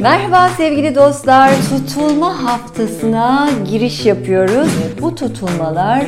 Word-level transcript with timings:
Merhaba 0.00 0.48
sevgili 0.48 0.94
dostlar. 0.94 1.50
Tutulma 1.70 2.44
haftasına 2.44 3.48
giriş 3.70 4.06
yapıyoruz. 4.06 4.68
Bu 5.02 5.14
tutulmalar 5.14 6.06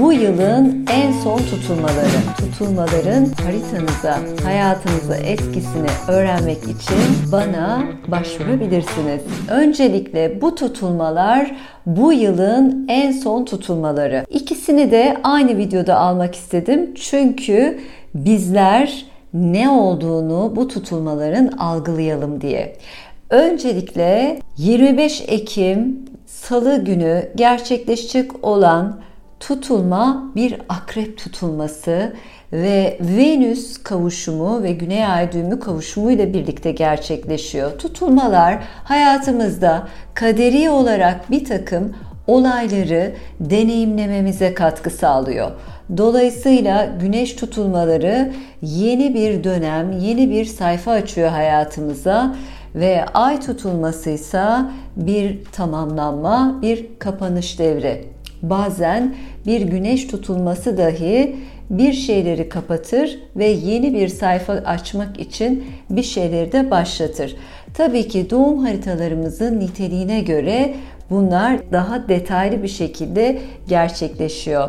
bu 0.00 0.12
yılın 0.12 0.86
en 0.92 1.12
son 1.12 1.38
tutulmaları. 1.38 2.18
Tutulmaların 2.38 3.26
haritanıza, 3.44 4.18
hayatınıza 4.44 5.16
etkisini 5.16 5.86
öğrenmek 6.08 6.62
için 6.62 7.32
bana 7.32 7.82
başvurabilirsiniz. 8.08 9.22
Öncelikle 9.50 10.40
bu 10.40 10.54
tutulmalar 10.54 11.56
bu 11.86 12.12
yılın 12.12 12.86
en 12.88 13.12
son 13.12 13.44
tutulmaları. 13.44 14.26
İkisini 14.30 14.90
de 14.90 15.16
aynı 15.22 15.56
videoda 15.56 15.96
almak 15.96 16.34
istedim. 16.34 16.94
Çünkü 16.94 17.78
bizler 18.14 19.06
ne 19.34 19.68
olduğunu 19.68 20.52
bu 20.56 20.68
tutulmaların 20.68 21.48
algılayalım 21.58 22.40
diye. 22.40 22.76
Öncelikle 23.30 24.38
25 24.56 25.24
Ekim 25.28 26.04
Salı 26.26 26.84
günü 26.84 27.28
gerçekleşecek 27.34 28.44
olan 28.44 29.00
tutulma 29.40 30.32
bir 30.36 30.56
akrep 30.68 31.18
tutulması 31.18 32.12
ve 32.52 32.98
Venüs 33.00 33.82
kavuşumu 33.82 34.62
ve 34.62 34.72
Güney 34.72 35.06
Ay 35.06 35.32
düğümü 35.32 35.60
kavuşumu 35.60 36.10
ile 36.10 36.34
birlikte 36.34 36.72
gerçekleşiyor. 36.72 37.78
Tutulmalar 37.78 38.58
hayatımızda 38.84 39.88
kaderi 40.14 40.70
olarak 40.70 41.30
bir 41.30 41.44
takım 41.44 41.94
olayları 42.26 43.12
deneyimlememize 43.40 44.54
katkı 44.54 44.90
sağlıyor. 44.90 45.50
Dolayısıyla 45.96 46.88
güneş 47.00 47.32
tutulmaları 47.32 48.32
yeni 48.62 49.14
bir 49.14 49.44
dönem, 49.44 49.92
yeni 49.92 50.30
bir 50.30 50.44
sayfa 50.44 50.92
açıyor 50.92 51.28
hayatımıza 51.28 52.34
ve 52.76 53.04
ay 53.04 53.40
tutulması 53.40 54.10
ise 54.10 54.44
bir 54.96 55.44
tamamlanma, 55.52 56.58
bir 56.62 56.86
kapanış 56.98 57.58
devri. 57.58 58.04
Bazen 58.42 59.14
bir 59.46 59.60
güneş 59.60 60.06
tutulması 60.06 60.78
dahi 60.78 61.36
bir 61.70 61.92
şeyleri 61.92 62.48
kapatır 62.48 63.18
ve 63.36 63.46
yeni 63.46 63.94
bir 63.94 64.08
sayfa 64.08 64.52
açmak 64.52 65.20
için 65.20 65.64
bir 65.90 66.02
şeyleri 66.02 66.52
de 66.52 66.70
başlatır. 66.70 67.36
Tabii 67.74 68.08
ki 68.08 68.30
doğum 68.30 68.58
haritalarımızın 68.58 69.60
niteliğine 69.60 70.20
göre 70.20 70.74
bunlar 71.10 71.72
daha 71.72 72.08
detaylı 72.08 72.62
bir 72.62 72.68
şekilde 72.68 73.38
gerçekleşiyor. 73.68 74.68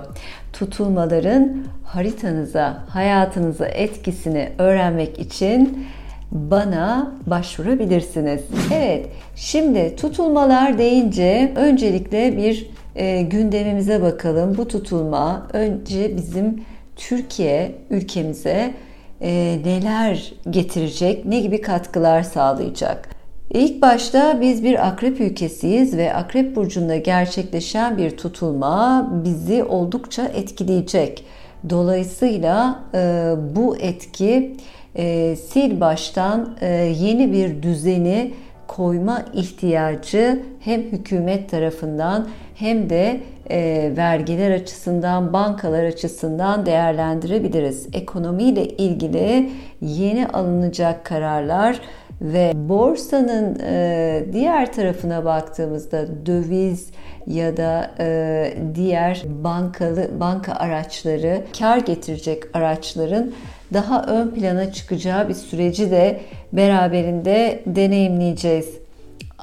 Tutulmaların 0.54 1.64
haritanıza, 1.84 2.84
hayatınıza 2.90 3.68
etkisini 3.68 4.50
öğrenmek 4.58 5.20
için 5.20 5.88
bana 6.32 7.12
başvurabilirsiniz. 7.28 8.42
Evet, 8.74 9.08
şimdi 9.36 9.96
tutulmalar 9.96 10.78
deyince 10.78 11.52
öncelikle 11.56 12.38
bir 12.38 12.70
e, 12.96 13.22
gündemimize 13.22 14.02
bakalım. 14.02 14.58
Bu 14.58 14.68
tutulma 14.68 15.48
önce 15.54 16.18
bizim 16.18 16.62
Türkiye 16.96 17.76
ülkemize 17.90 18.74
e, 19.22 19.60
neler 19.66 20.34
getirecek, 20.50 21.26
ne 21.26 21.40
gibi 21.40 21.62
katkılar 21.62 22.24
sağlayacak? 22.24 23.10
İlk 23.50 23.82
başta 23.82 24.42
biz 24.42 24.64
bir 24.64 24.88
akrep 24.88 25.22
ülkesiyiz 25.22 25.98
ve 25.98 26.14
akrep 26.14 26.56
burcunda 26.56 26.96
gerçekleşen 26.96 27.98
bir 27.98 28.18
tutulma 28.18 29.10
bizi 29.26 29.64
oldukça 29.64 30.26
etkileyecek. 30.26 31.26
Dolayısıyla 31.70 32.80
e, 32.94 33.34
bu 33.56 33.78
etki 33.78 34.58
e, 34.98 35.36
sil 35.50 35.72
baştan 35.82 36.58
e, 36.62 36.68
yeni 37.00 37.32
bir 37.32 37.64
düzeni 37.64 38.34
koyma 38.68 39.26
ihtiyacı 39.34 40.44
hem 40.60 40.82
hükümet 40.82 41.50
tarafından 41.50 42.28
hem 42.56 42.90
de 42.90 43.20
e, 43.50 43.92
vergiler 43.98 44.52
açısından, 44.52 45.34
bankalar 45.34 45.84
açısından 45.84 46.66
değerlendirebiliriz. 46.66 47.88
Ekonomiyle 47.94 48.68
ilgili 48.68 49.50
yeni 49.82 50.28
alınacak 50.28 51.06
kararlar 51.06 51.82
ve 52.22 52.52
borsanın 52.56 53.60
e, 53.60 54.26
diğer 54.34 54.74
tarafına 54.74 55.26
baktığımızda 55.26 56.26
döviz 56.26 56.90
ya 57.28 57.58
da 57.58 57.92
e, 58.00 58.54
diğer 58.76 59.24
bankalı 59.44 60.20
banka 60.20 60.54
araçları 60.54 61.42
kar 61.60 61.78
getirecek 61.78 62.44
araçların 62.54 63.32
daha 63.74 64.04
ön 64.04 64.30
plana 64.30 64.72
çıkacağı 64.72 65.30
bir 65.30 65.34
süreci 65.34 65.92
de 65.92 66.20
beraberinde 66.54 67.64
deneyimleyeceğiz. 67.66 68.70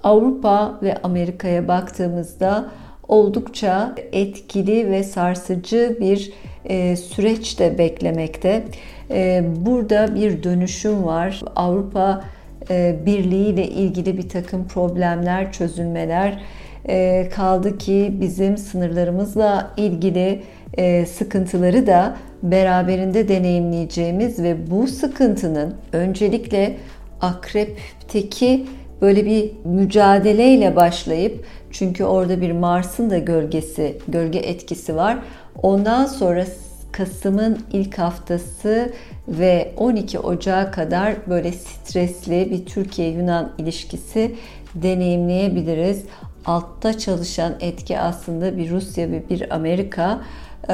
Avrupa 0.03 0.79
ve 0.83 0.97
Amerika'ya 1.03 1.69
baktığımızda 1.69 2.71
oldukça 3.09 3.95
etkili 4.13 4.91
ve 4.91 5.05
sarsıcı 5.05 5.97
bir 6.01 6.33
e, 6.65 6.97
süreç 6.97 7.59
de 7.59 7.79
beklemekte. 7.79 8.65
E, 9.11 9.45
burada 9.57 10.15
bir 10.15 10.43
dönüşüm 10.43 11.05
var. 11.05 11.43
Avrupa 11.57 12.25
e, 12.71 12.97
Birliği 13.07 13.49
ile 13.49 13.69
ilgili 13.69 14.19
bir 14.19 14.29
takım 14.29 14.69
problemler, 14.69 15.53
çözülmeler 15.53 16.43
e, 16.89 17.29
kaldı 17.35 17.79
ki 17.79 18.15
bizim 18.21 18.57
sınırlarımızla 18.57 19.71
ilgili 19.77 20.43
e, 20.77 21.07
sıkıntıları 21.07 21.87
da 21.87 22.17
beraberinde 22.43 23.29
deneyimleyeceğimiz 23.29 24.43
ve 24.43 24.71
bu 24.71 24.87
sıkıntının 24.87 25.75
öncelikle 25.93 26.77
akrepteki 27.21 28.67
böyle 29.03 29.27
bir 29.27 29.51
mücadeleyle 29.65 30.77
başlayıp 30.77 31.45
çünkü 31.71 32.05
orada 32.05 32.41
bir 32.41 32.53
Mars'ın 32.53 33.11
da 33.11 33.19
gölgesi, 33.19 33.99
gölge 34.09 34.39
etkisi 34.39 34.97
var. 34.97 35.19
Ondan 35.63 36.07
sonra 36.07 36.45
Kasım'ın 36.93 37.59
ilk 37.73 37.99
haftası 37.99 38.93
ve 39.29 39.73
12 39.77 40.19
Ocağı 40.19 40.73
kadar 40.73 41.15
böyle 41.29 41.53
stresli 41.53 42.51
bir 42.51 42.67
Türkiye-Yunan 42.67 43.53
ilişkisi 43.59 44.35
deneyimleyebiliriz. 44.75 46.05
Altta 46.45 46.99
çalışan 46.99 47.55
etki 47.61 47.99
aslında 47.99 48.57
bir 48.57 48.71
Rusya 48.71 49.11
ve 49.11 49.29
bir 49.31 49.55
Amerika. 49.55 50.21
Ee, 50.69 50.73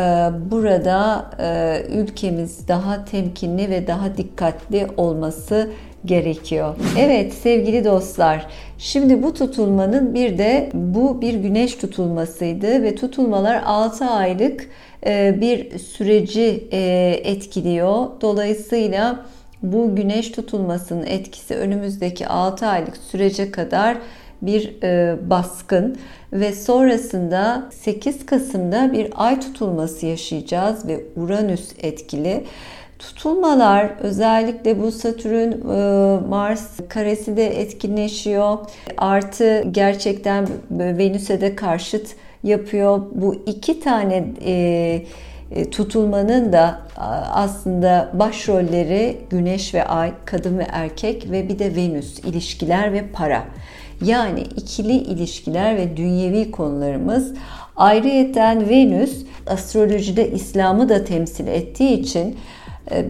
burada 0.51 1.31
e, 1.41 1.83
ülkemiz 1.95 2.69
daha 2.69 3.05
temkinli 3.05 3.71
ve 3.71 3.87
daha 3.87 4.17
dikkatli 4.17 4.87
olması 4.97 5.71
gerekiyor. 6.05 6.75
Evet 6.99 7.35
sevgili 7.35 7.85
dostlar, 7.85 8.47
şimdi 8.79 9.23
bu 9.23 9.35
tutulmanın 9.35 10.15
bir 10.15 10.39
de 10.39 10.71
bu 10.75 11.21
bir 11.21 11.35
güneş 11.35 11.75
tutulmasıydı 11.75 12.83
ve 12.83 12.95
tutulmalar 12.95 13.63
6 13.67 14.05
aylık 14.05 14.69
e, 15.07 15.41
bir 15.41 15.79
süreci 15.79 16.69
e, 16.73 16.81
etkiliyor. 17.25 18.07
Dolayısıyla 18.21 19.27
bu 19.63 19.97
güneş 19.97 20.31
tutulmasının 20.31 21.07
etkisi 21.07 21.55
önümüzdeki 21.55 22.29
6 22.29 22.67
aylık 22.67 22.97
sürece 22.97 23.51
kadar 23.51 23.97
bir 24.43 24.83
e, 24.83 25.17
baskın 25.31 25.97
ve 26.33 26.53
sonrasında 26.53 27.69
8 27.71 28.27
Kasım'da 28.27 28.93
bir 28.93 29.09
ay 29.15 29.41
tutulması 29.41 30.06
yaşayacağız 30.06 30.89
ve 30.89 31.05
Uranüs 31.17 31.73
etkili. 31.83 32.45
Tutulmalar 32.99 33.91
özellikle 34.01 34.83
bu 34.83 34.93
Satürn 34.93 35.67
Mars 36.28 36.69
karesi 36.89 37.37
de 37.37 37.61
etkinleşiyor. 37.61 38.59
Artı 38.97 39.65
gerçekten 39.71 40.49
Venüs'e 40.71 41.41
de 41.41 41.57
karşıt 41.57 42.17
yapıyor. 42.43 43.03
Bu 43.15 43.34
iki 43.47 43.81
tane 43.81 44.25
e, 44.45 44.53
e, 45.51 45.71
tutulmanın 45.71 46.53
da 46.53 46.81
aslında 47.33 48.11
başrolleri 48.15 49.17
Güneş 49.31 49.75
ve 49.75 49.84
Ay, 49.84 50.12
kadın 50.25 50.59
ve 50.59 50.67
erkek 50.72 51.31
ve 51.31 51.49
bir 51.49 51.59
de 51.59 51.77
Venüs, 51.77 52.19
ilişkiler 52.19 52.93
ve 52.93 53.07
para. 53.12 53.45
Yani 54.05 54.41
ikili 54.41 54.92
ilişkiler 54.92 55.77
ve 55.77 55.97
dünyevi 55.97 56.51
konularımız. 56.51 57.34
Ayrıyeten 57.77 58.69
Venüs 58.69 59.25
astrolojide 59.47 60.30
İslam'ı 60.30 60.89
da 60.89 61.04
temsil 61.04 61.47
ettiği 61.47 62.01
için 62.01 62.36
e, 62.91 63.07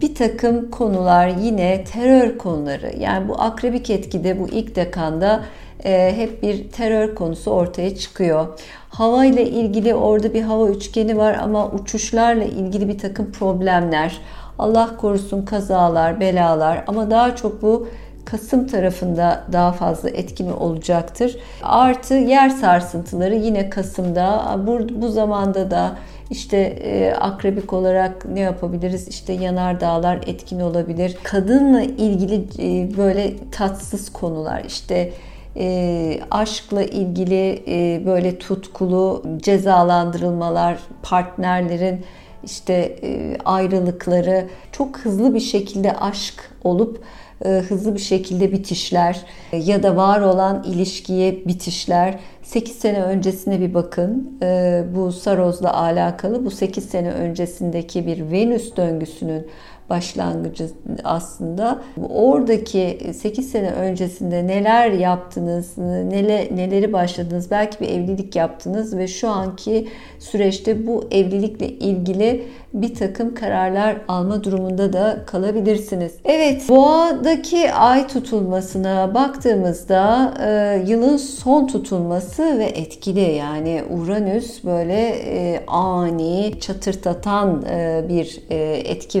bir 0.00 0.14
takım 0.14 0.70
konular 0.70 1.28
yine 1.28 1.84
terör 1.84 2.38
konuları 2.38 2.92
yani 3.00 3.28
bu 3.28 3.40
akrebik 3.40 3.90
etkide 3.90 4.40
bu 4.40 4.48
ilk 4.48 4.76
dekanda 4.76 5.44
e, 5.84 6.12
hep 6.16 6.42
bir 6.42 6.68
terör 6.68 7.14
konusu 7.14 7.50
ortaya 7.50 7.96
çıkıyor. 7.96 8.46
Hava 8.88 9.24
ile 9.24 9.50
ilgili 9.50 9.94
orada 9.94 10.34
bir 10.34 10.42
hava 10.42 10.68
üçgeni 10.68 11.16
var 11.16 11.34
ama 11.34 11.70
uçuşlarla 11.70 12.44
ilgili 12.44 12.88
bir 12.88 12.98
takım 12.98 13.32
problemler, 13.32 14.20
Allah 14.58 14.96
korusun 14.96 15.44
kazalar, 15.44 16.20
belalar 16.20 16.84
ama 16.86 17.10
daha 17.10 17.36
çok 17.36 17.62
bu 17.62 17.88
Kasım 18.26 18.66
tarafında 18.66 19.44
daha 19.52 19.72
fazla 19.72 20.10
etkili 20.10 20.52
olacaktır. 20.52 21.36
Artı 21.62 22.14
yer 22.14 22.48
sarsıntıları 22.48 23.34
yine 23.34 23.70
Kasım'da 23.70 24.56
bu, 24.66 25.02
bu 25.02 25.08
zamanda 25.08 25.70
da 25.70 25.96
İşte 26.30 26.56
e, 26.56 27.14
akrebik 27.14 27.72
olarak 27.72 28.24
ne 28.24 28.40
yapabiliriz? 28.40 29.08
İşte 29.08 29.32
yanar 29.32 29.80
dağlar 29.80 30.16
etkin 30.26 30.60
olabilir. 30.60 31.16
Kadınla 31.22 31.82
ilgili 31.82 32.34
e, 32.58 32.96
böyle 32.96 33.34
tatsız 33.50 34.12
konular 34.12 34.64
işte 34.66 35.12
e, 35.56 36.20
aşkla 36.30 36.82
ilgili 36.82 37.62
e, 37.68 38.06
böyle 38.06 38.38
tutkulu 38.38 39.22
cezalandırılmalar, 39.42 40.78
partnerlerin 41.02 42.04
işte 42.44 42.96
e, 43.02 43.36
ayrılıkları 43.44 44.46
çok 44.72 44.98
hızlı 44.98 45.34
bir 45.34 45.40
şekilde 45.40 45.92
aşk 45.92 46.50
olup 46.64 47.04
hızlı 47.44 47.94
bir 47.94 48.00
şekilde 48.00 48.52
bitişler 48.52 49.24
e, 49.52 49.56
ya 49.56 49.82
da 49.82 49.96
var 49.96 50.20
olan 50.20 50.62
ilişkiye 50.62 51.46
bitişler 51.46 52.18
8 52.42 52.76
sene 52.76 53.02
öncesine 53.02 53.60
bir 53.60 53.74
bakın. 53.74 54.38
E, 54.42 54.84
bu 54.94 55.12
Saroz'la 55.12 55.82
alakalı 55.82 56.44
bu 56.44 56.50
8 56.50 56.84
sene 56.84 57.12
öncesindeki 57.12 58.06
bir 58.06 58.30
Venüs 58.30 58.76
döngüsünün 58.76 59.46
başlangıcı 59.90 60.68
aslında. 61.04 61.82
Oradaki 62.08 62.98
8 63.14 63.50
sene 63.50 63.70
öncesinde 63.70 64.46
neler 64.46 64.90
yaptınız, 64.90 65.78
neler, 65.78 66.56
neleri 66.56 66.92
başladınız, 66.92 67.50
belki 67.50 67.80
bir 67.80 67.88
evlilik 67.88 68.36
yaptınız 68.36 68.96
ve 68.96 69.08
şu 69.08 69.28
anki 69.28 69.88
süreçte 70.18 70.86
bu 70.86 71.04
evlilikle 71.10 71.68
ilgili 71.68 72.42
bir 72.74 72.94
takım 72.94 73.34
kararlar 73.34 73.96
alma 74.08 74.44
durumunda 74.44 74.92
da 74.92 75.18
kalabilirsiniz. 75.26 76.12
Evet, 76.24 76.68
boğadaki 76.68 77.72
ay 77.72 78.06
tutulmasına 78.06 79.14
baktığımızda 79.14 80.34
e, 80.46 80.82
yılın 80.90 81.16
son 81.16 81.66
tutulması 81.66 82.58
ve 82.58 82.64
etkili 82.64 83.20
yani 83.20 83.82
Uranüs 83.90 84.64
böyle 84.64 85.08
e, 85.08 85.64
ani, 85.66 86.52
çatırtatan 86.60 87.64
e, 87.70 88.04
bir 88.08 88.40
e, 88.50 88.56
etki 88.84 89.20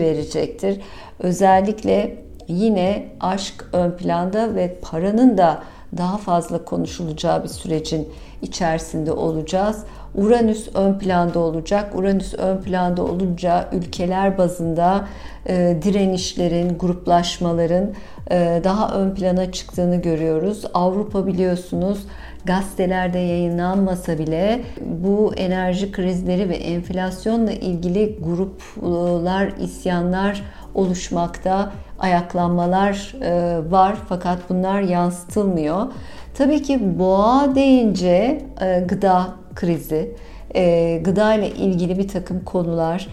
verecektir. 0.62 0.84
Özellikle 1.18 2.16
yine 2.48 3.08
aşk 3.20 3.64
ön 3.72 3.90
planda 3.90 4.54
ve 4.54 4.78
paranın 4.82 5.38
da 5.38 5.62
daha 5.96 6.16
fazla 6.16 6.64
konuşulacağı 6.64 7.42
bir 7.42 7.48
sürecin 7.48 8.08
içerisinde 8.42 9.12
olacağız. 9.12 9.84
Uranüs 10.14 10.68
ön 10.74 10.98
planda 10.98 11.38
olacak. 11.38 11.94
Uranüs 11.94 12.34
ön 12.34 12.62
planda 12.62 13.02
olunca 13.02 13.68
ülkeler 13.72 14.38
bazında 14.38 15.08
e, 15.48 15.78
direnişlerin, 15.82 16.78
gruplaşmaların 16.78 17.94
e, 18.30 18.60
daha 18.64 18.94
ön 18.94 19.14
plana 19.14 19.52
çıktığını 19.52 19.96
görüyoruz. 19.96 20.64
Avrupa 20.74 21.26
biliyorsunuz 21.26 21.98
gazetelerde 22.46 23.18
yayınlanmasa 23.18 24.18
bile 24.18 24.60
bu 24.80 25.34
enerji 25.36 25.92
krizleri 25.92 26.48
ve 26.48 26.56
enflasyonla 26.56 27.52
ilgili 27.52 28.18
gruplar, 28.22 29.52
isyanlar 29.60 30.42
oluşmakta, 30.74 31.72
ayaklanmalar 31.98 33.14
e, 33.22 33.58
var 33.70 33.96
fakat 34.08 34.38
bunlar 34.50 34.80
yansıtılmıyor. 34.80 35.86
Tabii 36.34 36.62
ki 36.62 36.98
boğa 36.98 37.54
deyince 37.54 38.44
e, 38.60 38.80
gıda 38.88 39.26
krizi, 39.54 40.14
e, 40.54 40.96
gıda 41.04 41.34
ile 41.34 41.50
ilgili 41.50 41.98
bir 41.98 42.08
takım 42.08 42.44
konular. 42.44 43.08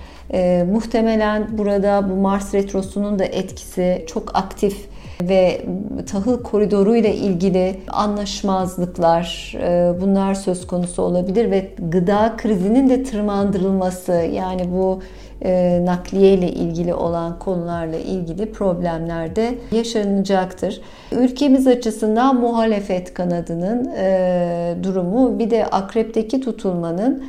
Muhtemelen 0.71 1.57
burada 1.57 2.09
bu 2.09 2.15
Mars 2.15 2.53
retrosunun 2.53 3.19
da 3.19 3.25
etkisi 3.25 4.05
çok 4.07 4.35
aktif 4.35 4.87
ve 5.29 5.65
tahıl 6.11 6.43
koridoru 6.43 6.95
ile 6.95 7.15
ilgili 7.15 7.79
anlaşmazlıklar 7.87 9.55
e, 9.61 10.01
bunlar 10.01 10.33
söz 10.33 10.67
konusu 10.67 11.01
olabilir 11.01 11.51
ve 11.51 11.69
gıda 11.91 12.33
krizinin 12.37 12.89
de 12.89 13.03
tırmandırılması 13.03 14.11
yani 14.11 14.71
bu 14.71 14.99
e, 15.41 15.81
nakliye 15.85 16.33
ile 16.33 16.51
ilgili 16.51 16.93
olan 16.93 17.39
konularla 17.39 17.97
ilgili 17.97 18.51
problemler 18.51 19.35
de 19.35 19.55
yaşanacaktır. 19.71 20.81
Ülkemiz 21.11 21.67
açısından 21.67 22.35
muhalefet 22.35 23.13
kanadının 23.13 23.91
e, 23.97 24.75
durumu 24.83 25.39
bir 25.39 25.49
de 25.49 25.65
akrepteki 25.65 26.41
tutulmanın 26.41 27.23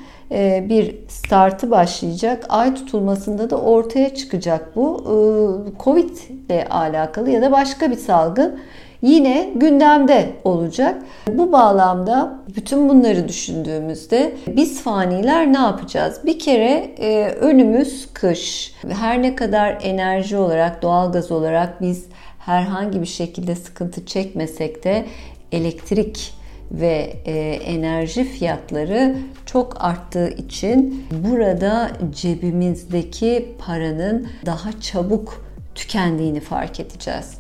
bir 0.69 0.97
startı 1.09 1.71
başlayacak. 1.71 2.47
Ay 2.49 2.75
tutulmasında 2.75 3.51
da 3.51 3.61
ortaya 3.61 4.15
çıkacak 4.15 4.77
bu. 4.77 5.01
E, 5.01 5.83
Covid 5.85 6.17
ile 6.49 6.67
alakalı 6.69 7.31
ya 7.31 7.43
da 7.43 7.53
başka 7.53 7.91
bir 7.91 7.97
salgın 7.97 8.61
yine 9.03 9.51
gündemde 9.55 10.31
olacak. 10.45 11.03
Bu 11.29 11.53
bağlamda 11.53 12.39
bütün 12.57 12.89
bunları 12.89 13.29
düşündüğümüzde 13.29 14.35
biz 14.47 14.83
faniler 14.83 15.53
ne 15.53 15.59
yapacağız? 15.59 16.21
Bir 16.25 16.39
kere 16.39 16.91
e, 16.99 17.29
önümüz 17.29 18.09
kış. 18.15 18.75
Her 18.89 19.23
ne 19.23 19.37
kadar 19.37 19.79
enerji 19.83 20.37
olarak, 20.37 20.83
doğalgaz 20.83 21.33
olarak 21.33 21.83
biz 21.83 22.07
herhangi 22.39 23.01
bir 23.01 23.07
şekilde 23.07 23.55
sıkıntı 23.55 24.07
çekmesek 24.07 24.85
de 24.85 25.05
elektrik 25.53 26.35
ve 26.71 27.17
e, 27.25 27.33
enerji 27.55 28.25
fiyatları 28.25 29.17
çok 29.47 29.85
arttığı 29.85 30.29
için 30.29 31.07
burada 31.11 31.91
cebimizdeki 32.11 33.55
paranın 33.59 34.29
daha 34.47 34.81
çabuk 34.81 35.45
tükendiğini 35.75 36.41
fark 36.41 36.81
edeceğiz. 36.81 37.39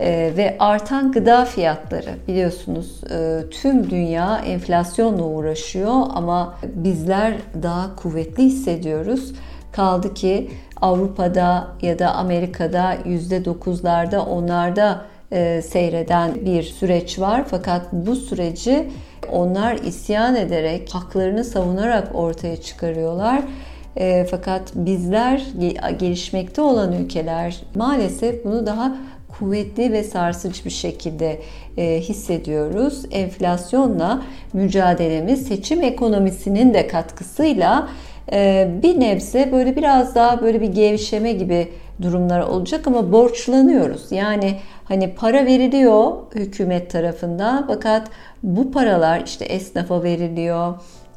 E, 0.00 0.32
ve 0.36 0.56
artan 0.58 1.12
gıda 1.12 1.44
fiyatları 1.44 2.10
biliyorsunuz 2.28 3.00
e, 3.10 3.40
tüm 3.50 3.90
dünya 3.90 4.38
enflasyonla 4.38 5.22
uğraşıyor 5.22 5.92
ama 6.14 6.54
bizler 6.74 7.34
daha 7.62 7.96
kuvvetli 7.96 8.42
hissediyoruz. 8.42 9.32
Kaldı 9.72 10.14
ki 10.14 10.50
Avrupa'da 10.80 11.68
ya 11.82 11.98
da 11.98 12.14
Amerika'da 12.14 12.94
%9'larda 12.94 14.18
onlarda 14.18 15.04
e, 15.32 15.62
seyreden 15.62 16.34
bir 16.46 16.62
süreç 16.62 17.18
var. 17.18 17.44
Fakat 17.50 17.92
bu 17.92 18.16
süreci 18.16 18.88
onlar 19.32 19.74
isyan 19.74 20.36
ederek, 20.36 20.94
haklarını 20.94 21.44
savunarak 21.44 22.14
ortaya 22.14 22.56
çıkarıyorlar. 22.56 23.42
E, 23.96 24.26
fakat 24.30 24.62
bizler 24.74 25.46
gelişmekte 25.98 26.62
olan 26.62 26.92
ülkeler 26.92 27.60
maalesef 27.74 28.44
bunu 28.44 28.66
daha 28.66 28.96
kuvvetli 29.38 29.92
ve 29.92 30.04
sarsıcı 30.04 30.64
bir 30.64 30.70
şekilde 30.70 31.40
e, 31.76 32.00
hissediyoruz. 32.00 33.04
Enflasyonla 33.10 34.22
mücadelemiz 34.52 35.46
seçim 35.46 35.82
ekonomisinin 35.82 36.74
de 36.74 36.86
katkısıyla 36.86 37.88
e, 38.32 38.68
bir 38.82 39.00
nebze 39.00 39.52
böyle 39.52 39.76
biraz 39.76 40.14
daha 40.14 40.40
böyle 40.40 40.60
bir 40.60 40.68
gevşeme 40.68 41.32
gibi 41.32 41.68
durumlar 42.02 42.40
olacak 42.40 42.86
ama 42.86 43.12
borçlanıyoruz. 43.12 44.12
Yani 44.12 44.58
hani 44.84 45.14
para 45.14 45.46
veriliyor 45.46 46.12
hükümet 46.34 46.90
tarafından 46.90 47.66
fakat 47.66 48.10
bu 48.42 48.72
paralar 48.72 49.22
işte 49.26 49.44
esnafa 49.44 50.02
veriliyor, 50.02 50.74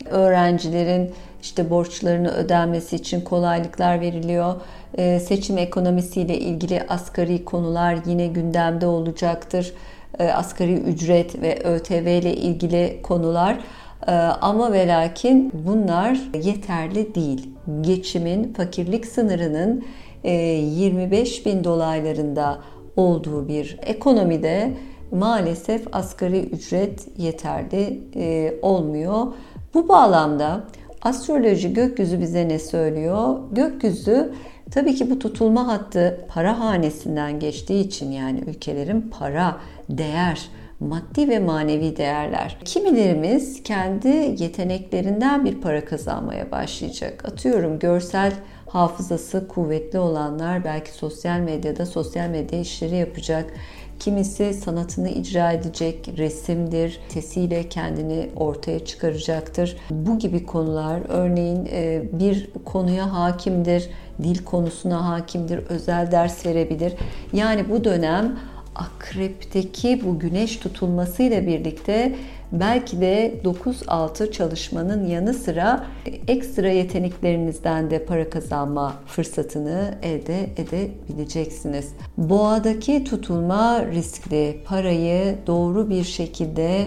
öğrencilerin 0.09 1.11
işte 1.41 1.69
borçlarını 1.69 2.31
ödenmesi 2.31 2.95
için 2.95 3.21
kolaylıklar 3.21 4.01
veriliyor. 4.01 4.55
Ee, 4.97 5.19
seçim 5.19 5.57
ekonomisiyle 5.57 6.37
ilgili 6.37 6.83
asgari 6.89 7.45
konular 7.45 7.97
yine 8.05 8.27
gündemde 8.27 8.87
olacaktır. 8.87 9.73
Ee, 10.19 10.27
asgari 10.31 10.73
ücret 10.73 11.41
ve 11.41 11.63
ÖTV 11.63 12.07
ile 12.07 12.33
ilgili 12.33 12.99
konular. 13.03 13.59
Ee, 14.07 14.11
ama 14.41 14.73
ve 14.73 14.87
lakin 14.87 15.51
bunlar 15.53 16.19
yeterli 16.43 17.15
değil. 17.15 17.49
Geçimin, 17.81 18.53
fakirlik 18.53 19.05
sınırının 19.05 19.85
25 20.23 21.41
e, 21.41 21.45
bin 21.45 21.63
dolaylarında 21.63 22.59
olduğu 22.95 23.47
bir 23.47 23.79
ekonomide 23.81 24.73
maalesef 25.11 25.87
asgari 25.91 26.39
ücret 26.39 27.07
yeterli 27.17 28.03
e, 28.15 28.53
olmuyor. 28.61 29.27
Bu 29.73 29.89
bağlamda 29.89 30.63
astroloji 31.01 31.73
gökyüzü 31.73 32.19
bize 32.19 32.47
ne 32.47 32.59
söylüyor? 32.59 33.39
Gökyüzü 33.51 34.33
tabii 34.71 34.95
ki 34.95 35.09
bu 35.09 35.19
tutulma 35.19 35.67
hattı 35.67 36.25
para 36.27 36.59
hanesinden 36.59 37.39
geçtiği 37.39 37.81
için 37.81 38.11
yani 38.11 38.39
ülkelerin 38.47 39.01
para, 39.19 39.57
değer, 39.89 40.49
maddi 40.81 41.29
ve 41.29 41.39
manevi 41.39 41.97
değerler. 41.97 42.57
Kimilerimiz 42.65 43.63
kendi 43.63 44.07
yeteneklerinden 44.43 45.45
bir 45.45 45.61
para 45.61 45.85
kazanmaya 45.85 46.51
başlayacak. 46.51 47.25
Atıyorum 47.25 47.79
görsel 47.79 48.33
hafızası 48.67 49.47
kuvvetli 49.47 49.99
olanlar 49.99 50.63
belki 50.63 50.91
sosyal 50.91 51.39
medyada 51.39 51.85
sosyal 51.85 52.29
medya 52.29 52.59
işleri 52.59 52.95
yapacak. 52.95 53.53
Kimisi 53.99 54.53
sanatını 54.53 55.09
icra 55.09 55.51
edecek, 55.51 56.09
resimdir, 56.17 56.99
sesiyle 57.09 57.69
kendini 57.69 58.29
ortaya 58.35 58.85
çıkaracaktır. 58.85 59.77
Bu 59.91 60.19
gibi 60.19 60.45
konular 60.45 61.01
örneğin 61.07 61.69
e, 61.71 62.03
bir 62.13 62.49
konuya 62.65 63.13
hakimdir, 63.13 63.89
dil 64.23 64.45
konusuna 64.45 65.09
hakimdir, 65.09 65.57
özel 65.69 66.11
ders 66.11 66.45
verebilir. 66.45 66.93
Yani 67.33 67.69
bu 67.69 67.83
dönem 67.83 68.39
akrepteki 68.81 70.01
bu 70.05 70.19
güneş 70.19 70.57
tutulmasıyla 70.57 71.47
birlikte 71.47 72.15
belki 72.51 73.01
de 73.01 73.41
9-6 73.43 74.31
çalışmanın 74.31 75.05
yanı 75.05 75.33
sıra 75.33 75.85
ekstra 76.27 76.69
yeteneklerinizden 76.69 77.91
de 77.91 78.05
para 78.05 78.29
kazanma 78.29 78.93
fırsatını 79.05 79.97
elde 80.01 80.43
edebileceksiniz. 80.43 81.93
Boğadaki 82.17 83.03
tutulma 83.03 83.85
riskli. 83.85 84.63
Parayı 84.65 85.35
doğru 85.47 85.89
bir 85.89 86.03
şekilde 86.03 86.85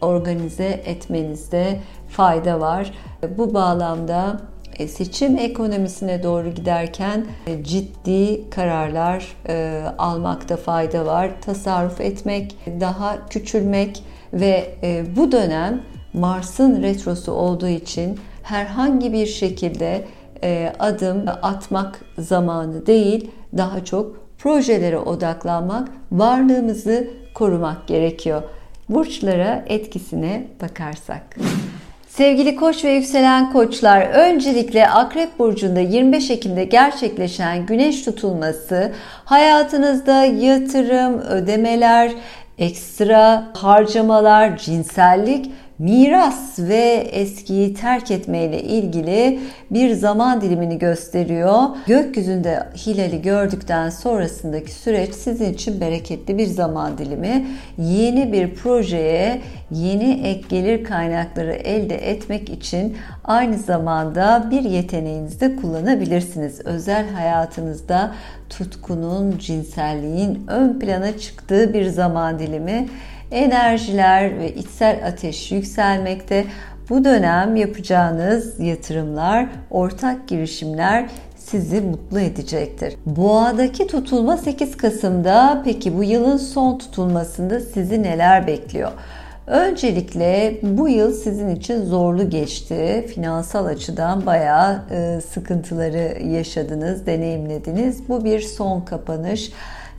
organize 0.00 0.82
etmenizde 0.84 1.80
fayda 2.08 2.60
var. 2.60 2.92
Bu 3.38 3.54
bağlamda 3.54 4.40
seçim 4.88 5.38
ekonomisine 5.38 6.22
doğru 6.22 6.54
giderken 6.54 7.26
e, 7.46 7.64
ciddi 7.64 8.50
kararlar 8.50 9.36
e, 9.48 9.82
almakta 9.98 10.56
fayda 10.56 11.06
var. 11.06 11.30
Tasarruf 11.40 12.00
etmek, 12.00 12.56
daha 12.80 13.28
küçülmek 13.28 14.02
ve 14.32 14.74
bu 15.16 15.32
dönem 15.32 15.82
Mars'ın 16.12 16.82
retrosu 16.82 17.32
olduğu 17.32 17.68
için 17.68 18.18
herhangi 18.42 19.12
bir 19.12 19.26
şekilde 19.26 20.04
adım 20.78 21.24
atmak 21.42 22.00
zamanı 22.18 22.86
değil, 22.86 23.30
daha 23.56 23.84
çok 23.84 24.16
projelere 24.38 24.98
odaklanmak, 24.98 25.88
varlığımızı 26.12 27.10
korumak 27.34 27.86
gerekiyor. 27.86 28.42
Burçlara 28.88 29.64
etkisine 29.66 30.46
bakarsak. 30.62 31.36
Sevgili 32.16 32.56
koç 32.56 32.84
ve 32.84 32.90
yükselen 32.90 33.52
koçlar, 33.52 34.00
öncelikle 34.00 34.88
Akrep 34.88 35.38
Burcu'nda 35.38 35.80
25 35.80 36.30
Ekim'de 36.30 36.64
gerçekleşen 36.64 37.66
güneş 37.66 38.02
tutulması 38.02 38.92
hayatınızda 39.24 40.24
yatırım, 40.24 41.18
ödemeler, 41.20 42.12
ekstra 42.58 43.44
harcamalar, 43.54 44.58
cinsellik 44.58 45.50
miras 45.82 46.58
ve 46.58 47.08
eskiyi 47.12 47.74
terk 47.74 48.10
etmeyle 48.10 48.62
ilgili 48.62 49.40
bir 49.70 49.94
zaman 49.94 50.40
dilimini 50.40 50.78
gösteriyor. 50.78 51.62
Gökyüzünde 51.86 52.66
hilali 52.86 53.22
gördükten 53.22 53.90
sonrasındaki 53.90 54.72
süreç 54.72 55.14
sizin 55.14 55.52
için 55.52 55.80
bereketli 55.80 56.38
bir 56.38 56.46
zaman 56.46 56.98
dilimi. 56.98 57.46
Yeni 57.78 58.32
bir 58.32 58.54
projeye 58.54 59.40
yeni 59.70 60.20
ek 60.24 60.44
gelir 60.48 60.84
kaynakları 60.84 61.52
elde 61.52 62.10
etmek 62.10 62.50
için 62.50 62.96
aynı 63.24 63.58
zamanda 63.58 64.48
bir 64.50 64.62
yeteneğinizi 64.62 65.40
de 65.40 65.56
kullanabilirsiniz. 65.56 66.60
Özel 66.64 67.10
hayatınızda 67.10 68.12
tutkunun, 68.50 69.38
cinselliğin 69.38 70.46
ön 70.48 70.78
plana 70.78 71.18
çıktığı 71.18 71.74
bir 71.74 71.86
zaman 71.86 72.38
dilimi 72.38 72.88
enerjiler 73.32 74.38
ve 74.38 74.54
içsel 74.54 75.06
ateş 75.06 75.52
yükselmekte. 75.52 76.44
Bu 76.90 77.04
dönem 77.04 77.56
yapacağınız 77.56 78.60
yatırımlar, 78.60 79.46
ortak 79.70 80.28
girişimler 80.28 81.06
sizi 81.36 81.80
mutlu 81.80 82.20
edecektir. 82.20 82.94
Boğadaki 83.06 83.86
tutulma 83.86 84.36
8 84.36 84.76
Kasım'da 84.76 85.62
peki 85.64 85.96
bu 85.96 86.04
yılın 86.04 86.36
son 86.36 86.78
tutulmasında 86.78 87.60
sizi 87.60 88.02
neler 88.02 88.46
bekliyor? 88.46 88.90
Öncelikle 89.46 90.58
bu 90.62 90.88
yıl 90.88 91.12
sizin 91.12 91.56
için 91.56 91.84
zorlu 91.84 92.30
geçti. 92.30 93.06
Finansal 93.14 93.66
açıdan 93.66 94.26
bayağı 94.26 94.82
e, 94.90 95.20
sıkıntıları 95.20 96.22
yaşadınız, 96.26 97.06
deneyimlediniz. 97.06 98.08
Bu 98.08 98.24
bir 98.24 98.40
son 98.40 98.80
kapanış 98.80 99.52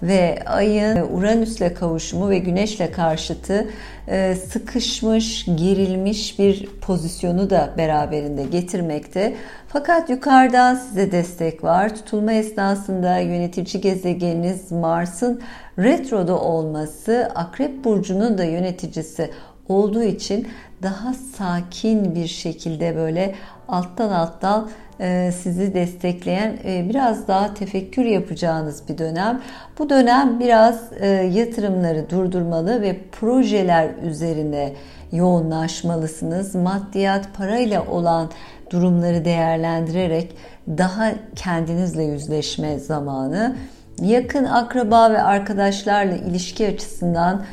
ve 0.04 0.40
ayın 0.46 1.08
Uranüs'le 1.12 1.74
kavuşumu 1.80 2.30
ve 2.30 2.38
Güneş'le 2.38 2.92
karşıtı 2.96 3.68
e, 4.08 4.36
sıkışmış, 4.36 5.46
gerilmiş 5.46 6.40
bir 6.40 6.66
pozisyonu 6.82 7.50
da 7.50 7.74
beraberinde 7.78 8.44
getirmekte. 8.44 9.36
Fakat 9.68 10.10
yukarıdan 10.10 10.76
size 10.76 11.12
destek 11.12 11.64
var. 11.64 11.96
Tutulma 11.96 12.34
esnasında 12.34 13.18
yönetici 13.18 13.82
gezegeniniz 13.82 14.72
Mars'ın 14.72 15.42
retroda 15.80 16.40
olması 16.40 17.32
Akrep 17.36 17.84
burcunun 17.84 18.38
da 18.38 18.44
yöneticisi 18.44 19.30
olduğu 19.68 20.04
için 20.04 20.48
daha 20.84 21.14
sakin 21.14 22.16
bir 22.16 22.28
şekilde 22.28 22.96
böyle 22.96 23.36
alttan 23.74 24.10
alttan 24.10 24.70
e, 25.00 25.32
sizi 25.32 25.74
destekleyen 25.74 26.58
e, 26.66 26.90
biraz 26.90 27.28
daha 27.28 27.54
tefekkür 27.54 28.06
yapacağınız 28.06 28.90
bir 28.90 28.98
dönem. 28.98 29.42
Bu 29.80 29.90
dönem 29.90 30.40
biraz 30.40 30.76
e, 31.00 31.08
yatırımları 31.08 32.10
durdurmalı 32.10 32.82
ve 32.82 32.98
projeler 33.12 33.90
üzerine 34.04 34.74
yoğunlaşmalısınız. 35.12 36.56
Maddiyat 36.56 37.34
parayla 37.38 37.86
olan 37.86 38.30
durumları 38.70 39.26
değerlendirerek 39.26 40.38
daha 40.68 41.12
kendinizle 41.36 42.04
yüzleşme 42.04 42.80
zamanı. 42.80 43.56
Yakın 44.02 44.46
akraba 44.46 45.12
ve 45.12 45.22
arkadaşlarla 45.22 46.16
ilişki 46.16 46.68
açısından 46.68 47.44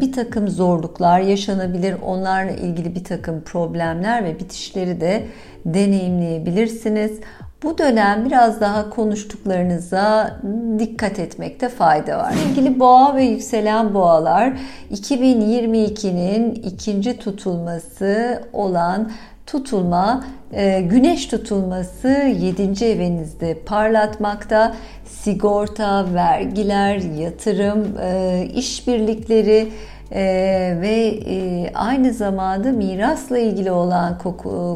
bir 0.00 0.12
takım 0.12 0.48
zorluklar 0.48 1.20
yaşanabilir. 1.20 1.96
Onlarla 2.06 2.50
ilgili 2.50 2.94
bir 2.94 3.04
takım 3.04 3.40
problemler 3.40 4.24
ve 4.24 4.38
bitişleri 4.38 5.00
de 5.00 5.26
deneyimleyebilirsiniz. 5.64 7.20
Bu 7.62 7.78
dönem 7.78 8.24
biraz 8.26 8.60
daha 8.60 8.90
konuştuklarınıza 8.90 10.36
dikkat 10.78 11.18
etmekte 11.18 11.68
fayda 11.68 12.18
var. 12.18 12.32
Sevgili 12.32 12.80
boğa 12.80 13.16
ve 13.16 13.24
yükselen 13.24 13.94
boğalar 13.94 14.52
2022'nin 14.92 16.54
ikinci 16.54 17.18
tutulması 17.18 18.42
olan 18.52 19.10
tutulma 19.48 20.24
e, 20.52 20.80
güneş 20.80 21.26
tutulması 21.26 22.08
7. 22.08 22.84
evinizde 22.84 23.58
parlatmakta. 23.66 24.74
Sigorta, 25.04 26.14
vergiler, 26.14 26.96
yatırım, 26.96 27.98
e, 28.02 28.48
işbirlikleri, 28.54 29.68
ee, 30.12 30.78
ve 30.80 31.20
e, 31.26 31.70
aynı 31.74 32.12
zamanda 32.12 32.72
mirasla 32.72 33.38
ilgili 33.38 33.70
olan 33.70 34.18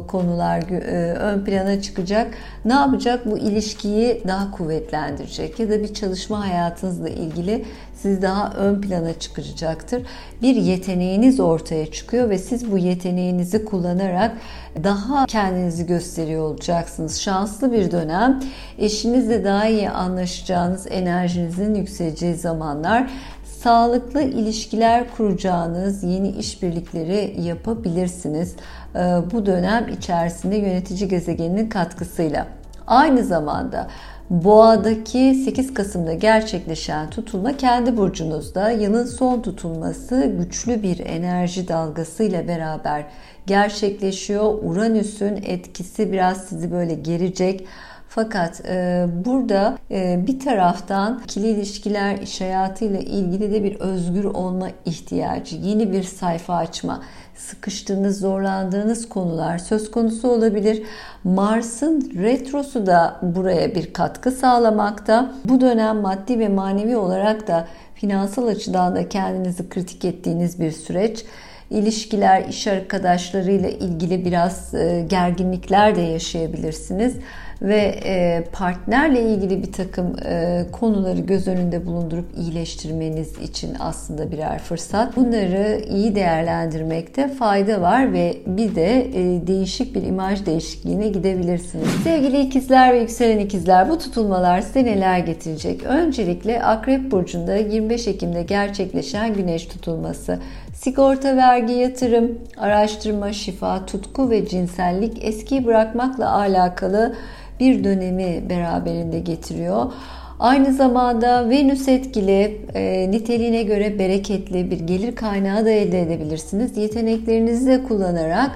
konular 0.08 0.62
e, 0.70 1.12
ön 1.12 1.44
plana 1.44 1.80
çıkacak. 1.80 2.34
Ne 2.64 2.72
yapacak? 2.72 3.26
Bu 3.26 3.38
ilişkiyi 3.38 4.22
daha 4.28 4.50
kuvvetlendirecek 4.50 5.60
ya 5.60 5.70
da 5.70 5.82
bir 5.82 5.94
çalışma 5.94 6.48
hayatınızla 6.48 7.08
ilgili 7.08 7.64
siz 8.02 8.22
daha 8.22 8.52
ön 8.52 8.80
plana 8.80 9.18
çıkacaktır. 9.18 10.02
Bir 10.42 10.56
yeteneğiniz 10.56 11.40
ortaya 11.40 11.92
çıkıyor 11.92 12.30
ve 12.30 12.38
siz 12.38 12.72
bu 12.72 12.78
yeteneğinizi 12.78 13.64
kullanarak 13.64 14.36
daha 14.84 15.26
kendinizi 15.26 15.86
gösteriyor 15.86 16.42
olacaksınız. 16.42 17.20
Şanslı 17.20 17.72
bir 17.72 17.90
dönem. 17.90 18.42
Eşinizle 18.78 19.44
daha 19.44 19.66
iyi 19.66 19.90
anlaşacağınız, 19.90 20.86
enerjinizin 20.90 21.74
yükseleceği 21.74 22.34
zamanlar 22.34 23.10
sağlıklı 23.44 24.22
ilişkiler 24.22 25.04
kuracağınız 25.16 26.02
yeni 26.02 26.28
işbirlikleri 26.28 27.40
yapabilirsiniz. 27.40 28.56
Ee, 28.96 28.98
bu 29.32 29.46
dönem 29.46 29.88
içerisinde 29.88 30.56
yönetici 30.56 31.08
gezegeninin 31.08 31.68
katkısıyla. 31.68 32.46
Aynı 32.86 33.24
zamanda 33.24 33.88
Boğa'daki 34.32 35.34
8 35.44 35.74
Kasım'da 35.74 36.14
gerçekleşen 36.14 37.10
tutulma 37.10 37.56
kendi 37.56 37.96
burcunuzda 37.96 38.70
yılın 38.70 39.04
son 39.06 39.42
tutulması 39.42 40.32
güçlü 40.38 40.82
bir 40.82 40.98
enerji 40.98 41.68
dalgasıyla 41.68 42.48
beraber 42.48 43.04
gerçekleşiyor. 43.46 44.58
Uranüs'ün 44.62 45.36
etkisi 45.36 46.12
biraz 46.12 46.44
sizi 46.44 46.72
böyle 46.72 46.94
gerecek. 46.94 47.66
Fakat 48.14 48.62
e, 48.68 49.06
burada 49.24 49.78
e, 49.90 50.26
bir 50.26 50.40
taraftan 50.40 51.20
ikili 51.24 51.48
ilişkiler, 51.48 52.18
iş 52.18 52.40
hayatıyla 52.40 52.98
ilgili 52.98 53.52
de 53.52 53.64
bir 53.64 53.80
özgür 53.80 54.24
olma 54.24 54.68
ihtiyacı, 54.84 55.56
yeni 55.56 55.92
bir 55.92 56.02
sayfa 56.02 56.54
açma, 56.54 57.02
sıkıştığınız, 57.36 58.20
zorlandığınız 58.20 59.08
konular 59.08 59.58
söz 59.58 59.90
konusu 59.90 60.28
olabilir. 60.28 60.82
Mars'ın 61.24 62.12
retrosu 62.14 62.86
da 62.86 63.16
buraya 63.22 63.74
bir 63.74 63.92
katkı 63.92 64.30
sağlamakta. 64.30 65.32
Bu 65.44 65.60
dönem 65.60 66.00
maddi 66.00 66.38
ve 66.38 66.48
manevi 66.48 66.96
olarak 66.96 67.48
da 67.48 67.68
finansal 67.94 68.46
açıdan 68.46 68.94
da 68.94 69.08
kendinizi 69.08 69.68
kritik 69.68 70.04
ettiğiniz 70.04 70.60
bir 70.60 70.70
süreç 70.70 71.24
ilişkiler, 71.70 72.44
iş 72.48 72.66
arkadaşlarıyla 72.66 73.68
ilgili 73.68 74.24
biraz 74.24 74.74
e, 74.74 75.06
gerginlikler 75.08 75.96
de 75.96 76.00
yaşayabilirsiniz. 76.00 77.16
Ve 77.62 77.94
e, 78.04 78.44
partnerle 78.52 79.22
ilgili 79.22 79.62
bir 79.62 79.72
takım 79.72 80.16
e, 80.24 80.62
konuları 80.72 81.20
göz 81.20 81.48
önünde 81.48 81.86
bulundurup 81.86 82.26
iyileştirmeniz 82.36 83.38
için 83.38 83.76
aslında 83.80 84.32
birer 84.32 84.58
fırsat. 84.58 85.16
Bunları 85.16 85.84
iyi 85.88 86.14
değerlendirmekte 86.14 87.28
fayda 87.28 87.80
var 87.80 88.12
ve 88.12 88.36
bir 88.46 88.74
de 88.74 89.00
e, 89.00 89.46
değişik 89.46 89.94
bir 89.94 90.02
imaj 90.02 90.46
değişikliğine 90.46 91.08
gidebilirsiniz. 91.08 91.88
Sevgili 92.04 92.40
ikizler 92.40 92.94
ve 92.94 92.98
yükselen 92.98 93.38
ikizler 93.38 93.90
bu 93.90 93.98
tutulmalar 93.98 94.60
size 94.60 94.84
neler 94.84 95.18
getirecek? 95.18 95.82
Öncelikle 95.82 96.62
Akrep 96.62 97.10
Burcu'nda 97.10 97.56
25 97.56 98.08
Ekim'de 98.08 98.42
gerçekleşen 98.42 99.34
güneş 99.34 99.66
tutulması. 99.66 100.38
Sigorta, 100.74 101.36
vergi, 101.36 101.72
yatırım, 101.72 102.38
araştırma, 102.56 103.32
şifa, 103.32 103.86
tutku 103.86 104.30
ve 104.30 104.48
cinsellik 104.48 105.24
eskiyi 105.24 105.66
bırakmakla 105.66 106.32
alakalı 106.32 107.14
bir 107.62 107.84
dönemi 107.84 108.50
beraberinde 108.50 109.18
getiriyor. 109.18 109.92
Aynı 110.40 110.72
zamanda 110.72 111.50
Venüs 111.50 111.88
etkili, 111.88 112.60
e, 112.74 113.10
niteliğine 113.10 113.62
göre 113.62 113.98
bereketli 113.98 114.70
bir 114.70 114.80
gelir 114.80 115.16
kaynağı 115.16 115.64
da 115.64 115.70
elde 115.70 116.02
edebilirsiniz. 116.02 116.76
Yeteneklerinizi 116.76 117.66
de 117.66 117.82
kullanarak 117.82 118.50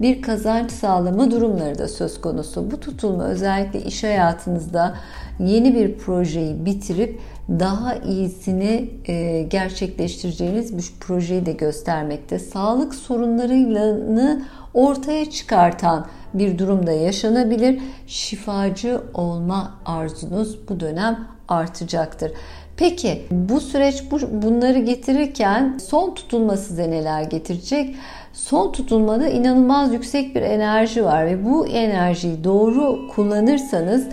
bir 0.00 0.22
kazanç 0.22 0.70
sağlama 0.70 1.30
durumları 1.30 1.78
da 1.78 1.88
söz 1.88 2.20
konusu. 2.20 2.70
Bu 2.70 2.80
tutulma 2.80 3.24
özellikle 3.24 3.82
iş 3.82 4.04
hayatınızda 4.04 4.94
yeni 5.40 5.74
bir 5.74 5.98
projeyi 5.98 6.64
bitirip 6.64 7.20
daha 7.48 7.94
iyisini 7.94 8.90
e, 9.06 9.42
gerçekleştireceğiniz 9.42 10.76
bir 10.76 10.92
projeyi 11.00 11.46
de 11.46 11.52
göstermekte. 11.52 12.38
Sağlık 12.38 12.94
sorunlarını 12.94 14.42
ortaya 14.74 15.30
çıkartan 15.30 16.06
bir 16.34 16.58
durumda 16.58 16.92
yaşanabilir. 16.92 17.80
Şifacı 18.06 19.00
olma 19.14 19.74
arzunuz 19.86 20.68
bu 20.68 20.80
dönem 20.80 21.28
artacaktır. 21.48 22.32
Peki 22.76 23.22
bu 23.30 23.60
süreç 23.60 24.10
bu, 24.10 24.18
bunları 24.42 24.78
getirirken 24.78 25.78
son 25.84 26.14
tutulması 26.14 26.64
size 26.64 26.90
neler 26.90 27.22
getirecek? 27.22 27.96
Son 28.32 28.72
tutulmada 28.72 29.28
inanılmaz 29.28 29.92
yüksek 29.92 30.34
bir 30.34 30.42
enerji 30.42 31.04
var 31.04 31.26
ve 31.26 31.44
bu 31.44 31.66
enerjiyi 31.66 32.44
doğru 32.44 33.08
kullanırsanız 33.14 34.06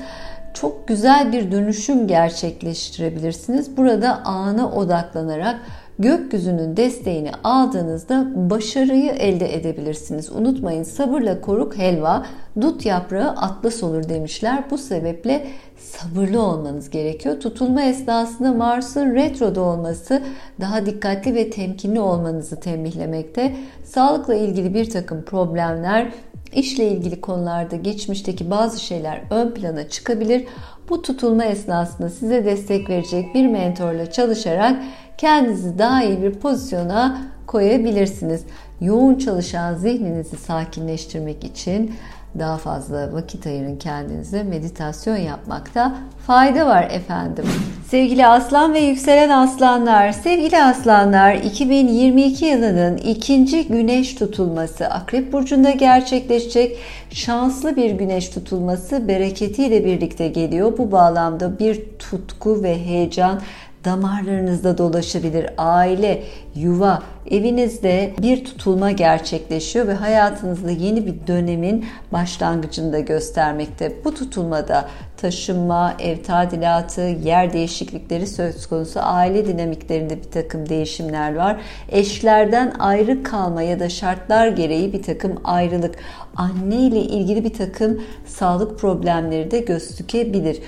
çok 0.53 0.87
güzel 0.87 1.31
bir 1.31 1.51
dönüşüm 1.51 2.07
gerçekleştirebilirsiniz. 2.07 3.77
Burada 3.77 4.21
ana 4.25 4.71
odaklanarak 4.71 5.59
gökyüzünün 5.99 6.77
desteğini 6.77 7.31
aldığınızda 7.43 8.31
başarıyı 8.35 9.11
elde 9.11 9.55
edebilirsiniz. 9.55 10.31
Unutmayın 10.31 10.83
sabırla 10.83 11.41
koruk 11.41 11.77
helva, 11.77 12.25
dut 12.61 12.85
yaprağı 12.85 13.29
atlas 13.29 13.83
olur 13.83 14.09
demişler. 14.09 14.63
Bu 14.71 14.77
sebeple 14.77 15.47
sabırlı 15.77 16.41
olmanız 16.41 16.89
gerekiyor. 16.89 17.39
Tutulma 17.39 17.81
esnasında 17.81 18.53
Mars'ın 18.53 19.15
retroda 19.15 19.61
olması 19.61 20.21
daha 20.61 20.85
dikkatli 20.85 21.35
ve 21.35 21.49
temkinli 21.49 21.99
olmanızı 21.99 22.59
tembihlemekte. 22.59 23.55
Sağlıkla 23.83 24.35
ilgili 24.35 24.73
bir 24.73 24.89
takım 24.89 25.21
problemler 25.21 26.11
İşle 26.53 26.87
ilgili 26.87 27.21
konularda 27.21 27.75
geçmişteki 27.75 28.51
bazı 28.51 28.79
şeyler 28.79 29.21
ön 29.31 29.51
plana 29.51 29.89
çıkabilir. 29.89 30.45
Bu 30.89 31.01
tutulma 31.01 31.45
esnasında 31.45 32.09
size 32.09 32.45
destek 32.45 32.89
verecek 32.89 33.35
bir 33.35 33.47
mentorla 33.47 34.11
çalışarak 34.11 34.83
kendinizi 35.19 35.77
daha 35.77 36.03
iyi 36.03 36.21
bir 36.21 36.33
pozisyona 36.33 37.21
koyabilirsiniz. 37.47 38.43
Yoğun 38.81 39.15
çalışan 39.15 39.75
zihninizi 39.75 40.37
sakinleştirmek 40.37 41.43
için 41.43 41.93
daha 42.39 42.57
fazla 42.57 43.13
vakit 43.13 43.47
ayırın 43.47 43.75
kendinize. 43.75 44.43
Meditasyon 44.43 45.15
yapmakta 45.15 45.95
fayda 46.27 46.65
var 46.65 46.87
efendim. 46.91 47.45
Sevgili 47.87 48.27
aslan 48.27 48.73
ve 48.73 48.79
yükselen 48.79 49.29
aslanlar, 49.29 50.11
sevgili 50.11 50.63
aslanlar 50.63 51.33
2022 51.33 52.45
yılının 52.45 52.97
ikinci 52.97 53.67
güneş 53.67 54.15
tutulması 54.15 54.87
Akrep 54.87 55.33
Burcu'nda 55.33 55.71
gerçekleşecek 55.71 56.77
şanslı 57.11 57.75
bir 57.75 57.91
güneş 57.91 58.29
tutulması 58.29 59.07
bereketiyle 59.07 59.85
birlikte 59.85 60.27
geliyor. 60.27 60.77
Bu 60.77 60.91
bağlamda 60.91 61.59
bir 61.59 61.81
tutku 61.99 62.63
ve 62.63 62.85
heyecan 62.85 63.39
damarlarınızda 63.85 64.77
dolaşabilir. 64.77 65.49
Aile, 65.57 66.23
yuva, 66.55 67.03
evinizde 67.31 68.13
bir 68.21 68.45
tutulma 68.45 68.91
gerçekleşiyor 68.91 69.87
ve 69.87 69.93
hayatınızda 69.93 70.71
yeni 70.71 71.05
bir 71.05 71.27
dönemin 71.27 71.85
başlangıcını 72.13 72.93
da 72.93 72.99
göstermekte. 72.99 73.93
Bu 74.05 74.13
tutulmada 74.13 74.87
taşınma, 75.17 75.93
ev 75.99 76.23
tadilatı, 76.23 77.01
yer 77.01 77.53
değişiklikleri 77.53 78.27
söz 78.27 78.67
konusu. 78.67 78.99
Aile 79.03 79.47
dinamiklerinde 79.47 80.17
bir 80.17 80.31
takım 80.31 80.69
değişimler 80.69 81.35
var. 81.35 81.61
Eşlerden 81.89 82.73
ayrı 82.79 83.23
kalma 83.23 83.61
ya 83.61 83.79
da 83.79 83.89
şartlar 83.89 84.47
gereği 84.47 84.93
bir 84.93 85.03
takım 85.03 85.35
ayrılık. 85.43 85.95
Anne 86.35 86.75
ile 86.75 86.99
ilgili 86.99 87.43
bir 87.43 87.53
takım 87.53 88.01
sağlık 88.25 88.79
problemleri 88.79 89.51
de 89.51 89.59
gözükebilir 89.59 90.59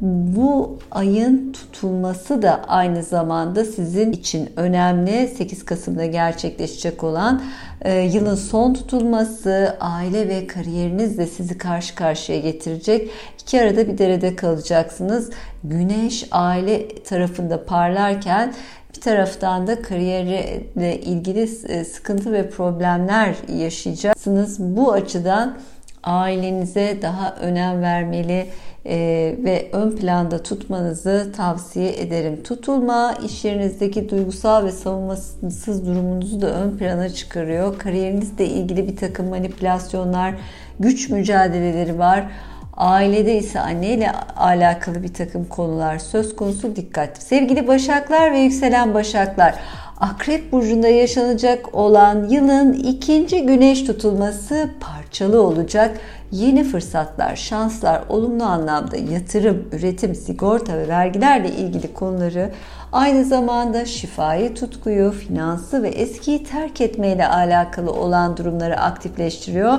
bu 0.00 0.78
ayın 0.90 1.52
tutulması 1.52 2.42
da 2.42 2.64
aynı 2.68 3.02
zamanda 3.02 3.64
sizin 3.64 4.12
için 4.12 4.50
önemli. 4.56 5.28
8 5.28 5.64
Kasım'da 5.64 6.06
gerçekleşecek 6.06 7.04
olan 7.04 7.42
e, 7.82 8.00
yılın 8.00 8.34
son 8.34 8.74
tutulması, 8.74 9.76
aile 9.80 10.28
ve 10.28 10.46
kariyeriniz 10.46 11.18
de 11.18 11.26
sizi 11.26 11.58
karşı 11.58 11.94
karşıya 11.94 12.40
getirecek. 12.40 13.10
İki 13.42 13.62
arada 13.62 13.88
bir 13.88 13.98
derede 13.98 14.36
kalacaksınız. 14.36 15.30
Güneş 15.64 16.28
aile 16.30 17.02
tarafında 17.02 17.64
parlarken 17.64 18.54
bir 18.96 19.00
taraftan 19.00 19.66
da 19.66 19.82
kariyerle 19.82 21.00
ilgili 21.00 21.42
e, 21.68 21.84
sıkıntı 21.84 22.32
ve 22.32 22.50
problemler 22.50 23.34
yaşayacaksınız. 23.58 24.60
Bu 24.60 24.92
açıdan 24.92 25.58
ailenize 26.02 26.98
daha 27.02 27.36
önem 27.40 27.82
vermeli 27.82 28.46
e, 28.86 28.96
ve 29.44 29.68
ön 29.72 29.90
planda 29.90 30.42
tutmanızı 30.42 31.32
tavsiye 31.36 32.00
ederim. 32.00 32.42
Tutulma 32.42 33.14
iş 33.24 33.44
yerinizdeki 33.44 34.10
duygusal 34.10 34.64
ve 34.64 34.72
savunmasız 34.72 35.86
durumunuzu 35.86 36.40
da 36.40 36.46
ön 36.46 36.76
plana 36.76 37.08
çıkarıyor. 37.08 37.78
Kariyerinizle 37.78 38.46
ilgili 38.46 38.88
bir 38.88 38.96
takım 38.96 39.28
manipülasyonlar, 39.28 40.34
güç 40.80 41.10
mücadeleleri 41.10 41.98
var. 41.98 42.26
Ailede 42.76 43.36
ise 43.36 43.60
anneyle 43.60 44.12
alakalı 44.36 45.02
bir 45.02 45.14
takım 45.14 45.44
konular 45.44 45.98
söz 45.98 46.36
konusu 46.36 46.76
dikkat. 46.76 47.22
Sevgili 47.22 47.68
Başaklar 47.68 48.32
ve 48.32 48.38
yükselen 48.38 48.94
Başaklar, 48.94 49.54
Akrep 50.00 50.52
Burcu'nda 50.52 50.88
yaşanacak 50.88 51.74
olan 51.74 52.28
yılın 52.28 52.72
ikinci 52.72 53.46
güneş 53.46 53.84
tutulması 53.84 54.70
parçalı 54.80 55.42
olacak. 55.42 56.00
Yeni 56.32 56.64
fırsatlar, 56.64 57.36
şanslar, 57.36 58.02
olumlu 58.08 58.44
anlamda 58.44 58.96
yatırım, 58.96 59.68
üretim, 59.72 60.14
sigorta 60.14 60.78
ve 60.78 60.88
vergilerle 60.88 61.50
ilgili 61.52 61.94
konuları 61.94 62.50
aynı 62.92 63.24
zamanda 63.24 63.84
şifayı, 63.84 64.54
tutkuyu, 64.54 65.10
finansı 65.10 65.82
ve 65.82 65.88
eskiyi 65.88 66.44
terk 66.44 66.80
etmeyle 66.80 67.28
alakalı 67.28 67.92
olan 67.92 68.36
durumları 68.36 68.80
aktifleştiriyor. 68.80 69.78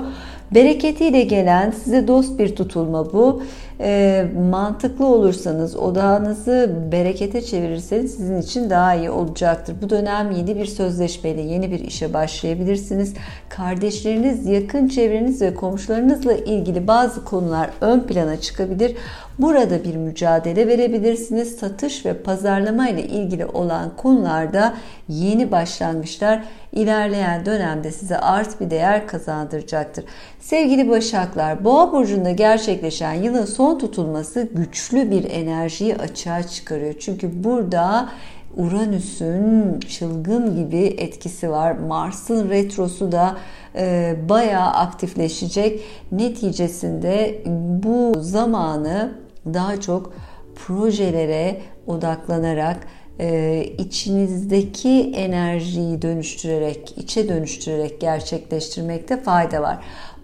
Bereketiyle 0.52 1.22
gelen 1.22 1.72
size 1.72 2.08
dost 2.08 2.40
bir 2.40 2.56
tutulma 2.56 3.14
bu. 3.14 3.44
E, 3.84 4.26
mantıklı 4.50 5.06
olursanız, 5.06 5.76
odağınızı 5.76 6.76
berekete 6.92 7.42
çevirirseniz 7.42 8.16
sizin 8.16 8.42
için 8.42 8.70
daha 8.70 8.96
iyi 8.96 9.10
olacaktır. 9.10 9.76
Bu 9.82 9.90
dönem 9.90 10.32
yeni 10.32 10.56
bir 10.56 10.66
sözleşmeyle 10.66 11.42
yeni 11.42 11.72
bir 11.72 11.80
işe 11.80 12.14
başlayabilirsiniz. 12.14 13.14
Kardeşleriniz, 13.50 14.46
yakın 14.46 14.88
çevreniz 14.88 15.42
ve 15.42 15.54
komşularınızla 15.54 16.34
ilgili 16.34 16.88
bazı 16.88 17.26
konular 17.26 17.70
ön 17.82 18.00
plana 18.00 18.42
çıkabilir. 18.42 18.96
Burada 19.40 19.84
bir 19.84 19.96
mücadele 19.96 20.68
verebilirsiniz. 20.68 21.56
Satış 21.56 22.06
ve 22.06 22.14
pazarlama 22.14 22.90
ile 22.90 23.04
ilgili 23.04 23.46
olan 23.46 23.96
konularda 23.98 24.74
yeni 25.10 25.52
başlangıçlar 25.52 26.44
ilerleyen 26.72 27.46
dönemde 27.46 27.92
size 27.92 28.18
art 28.18 28.62
bir 28.62 28.70
değer 28.70 29.08
kazandıracaktır. 29.08 30.06
Sevgili 30.40 30.90
Başaklar, 30.90 31.64
Boğa 31.64 31.92
burcunda 31.92 32.32
gerçekleşen 32.32 33.14
yılın 33.14 33.46
son 33.46 33.71
tutulması 33.78 34.50
güçlü 34.54 35.12
bir 35.12 35.32
enerjiyi 35.32 35.96
açığa 35.96 36.44
çıkarıyor. 36.44 36.94
Çünkü 37.00 37.44
burada 37.44 38.10
Uranüs'ün 38.58 39.80
çılgın 39.80 40.56
gibi 40.56 40.96
etkisi 40.98 41.50
var. 41.52 41.72
Mars'ın 41.72 42.50
retrosu 42.50 43.12
da 43.12 43.38
e, 43.76 44.16
bayağı 44.30 44.70
aktifleşecek. 44.70 45.82
Neticesinde 46.12 47.44
bu 47.84 48.14
zamanı 48.22 49.12
daha 49.46 49.82
çok 49.82 50.14
projelere 50.56 51.62
odaklanarak 51.88 52.78
e, 53.22 53.64
içinizdeki 53.78 55.12
enerjiyi 55.16 56.02
dönüştürerek, 56.02 56.94
içe 56.98 57.30
dönüştürerek 57.30 58.02
gerçekleştirmekte 58.02 59.22
fayda 59.22 59.62
var. 59.62 59.80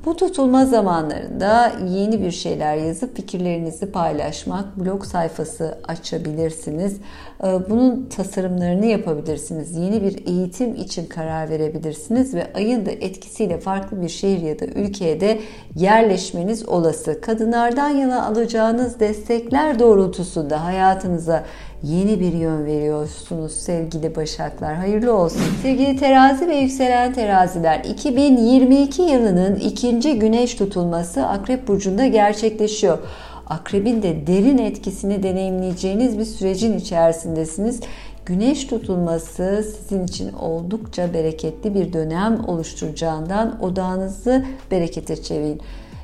Bu 0.06 0.16
tutulma 0.16 0.66
zamanlarında 0.66 1.72
yeni 1.88 2.22
bir 2.22 2.32
şeyler 2.32 2.76
yazıp 2.76 3.16
fikirlerinizi 3.16 3.92
paylaşmak, 3.92 4.78
blog 4.78 5.06
sayfası 5.06 5.78
açabilirsiniz. 5.88 6.98
Ee, 7.44 7.70
bunun 7.70 8.06
tasarımlarını 8.06 8.86
yapabilirsiniz. 8.86 9.76
Yeni 9.76 10.04
bir 10.04 10.28
eğitim 10.28 10.76
için 10.76 11.06
karar 11.06 11.50
verebilirsiniz 11.50 12.34
ve 12.34 12.48
ayın 12.56 12.86
da 12.86 12.92
etkisiyle 12.92 13.60
farklı 13.60 14.02
bir 14.02 14.10
şehir 14.10 14.42
ya 14.42 14.60
da 14.60 14.66
ülkeye 14.66 15.22
de 15.22 15.40
yerleşmeniz 15.76 16.70
olası. 16.70 17.22
Kadınlardan 17.22 17.90
yana 17.90 18.26
alacağınız 18.26 19.00
destekler 19.00 19.80
doğrultusunda 19.80 20.66
hayatınıza 20.66 21.44
yeni 21.84 22.20
bir 22.20 22.34
yön 22.34 22.66
veriyorsunuz 22.66 23.52
sevgili 23.52 24.16
Başaklar. 24.16 24.76
Hayırlı 24.76 25.14
olsun. 25.14 25.42
Sevgili 25.62 25.98
terazi 25.98 26.48
ve 26.48 26.56
yükselen 26.56 27.14
teraziler 27.14 27.80
2022 27.80 29.02
yılının 29.02 29.56
ikinci 29.56 30.20
güneş 30.20 30.56
tutulması 30.56 31.28
Akrep 31.28 31.68
Burcu'nda 31.68 32.08
gerçekleşiyor. 32.08 32.98
Akrebin 33.48 34.02
de 34.02 34.28
derin 34.28 34.58
etkisini 34.58 35.24
deneyimleyeceğiniz 35.24 36.20
bir 36.20 36.26
sürecin 36.26 36.78
içerisindesiniz. 36.78 37.80
Güneş 38.26 38.66
tutulması 38.66 39.66
sizin 39.78 40.04
için 40.04 40.34
oldukça 40.34 41.14
bereketli 41.14 41.76
bir 41.76 41.94
dönem 41.94 42.46
oluşturacağından 42.48 43.64
odağınızı 43.64 44.46
berekete 44.72 45.24
çevirin. 45.24 45.62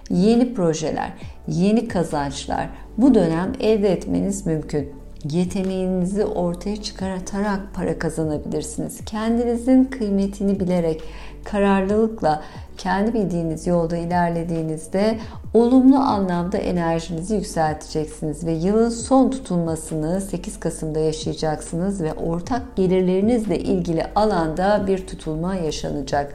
Yeni 0.09 0.53
projeler, 0.53 1.13
yeni 1.47 1.87
kazançlar 1.87 2.69
bu 2.97 3.15
dönem 3.15 3.53
elde 3.59 3.91
etmeniz 3.91 4.45
mümkün 4.45 5.02
yeteneğinizi 5.31 6.25
ortaya 6.25 6.81
çıkartarak 6.81 7.59
para 7.73 7.99
kazanabilirsiniz. 7.99 9.05
Kendinizin 9.05 9.85
kıymetini 9.85 10.59
bilerek, 10.59 11.03
kararlılıkla 11.43 12.43
kendi 12.77 13.13
bildiğiniz 13.13 13.67
yolda 13.67 13.97
ilerlediğinizde 13.97 15.19
olumlu 15.53 15.97
anlamda 15.97 16.57
enerjinizi 16.57 17.35
yükselteceksiniz 17.35 18.45
ve 18.45 18.51
yılın 18.51 18.89
son 18.89 19.31
tutulmasını 19.31 20.21
8 20.21 20.59
Kasım'da 20.59 20.99
yaşayacaksınız 20.99 22.01
ve 22.01 22.13
ortak 22.13 22.75
gelirlerinizle 22.75 23.59
ilgili 23.59 24.05
alanda 24.15 24.83
bir 24.87 25.07
tutulma 25.07 25.55
yaşanacak. 25.55 26.33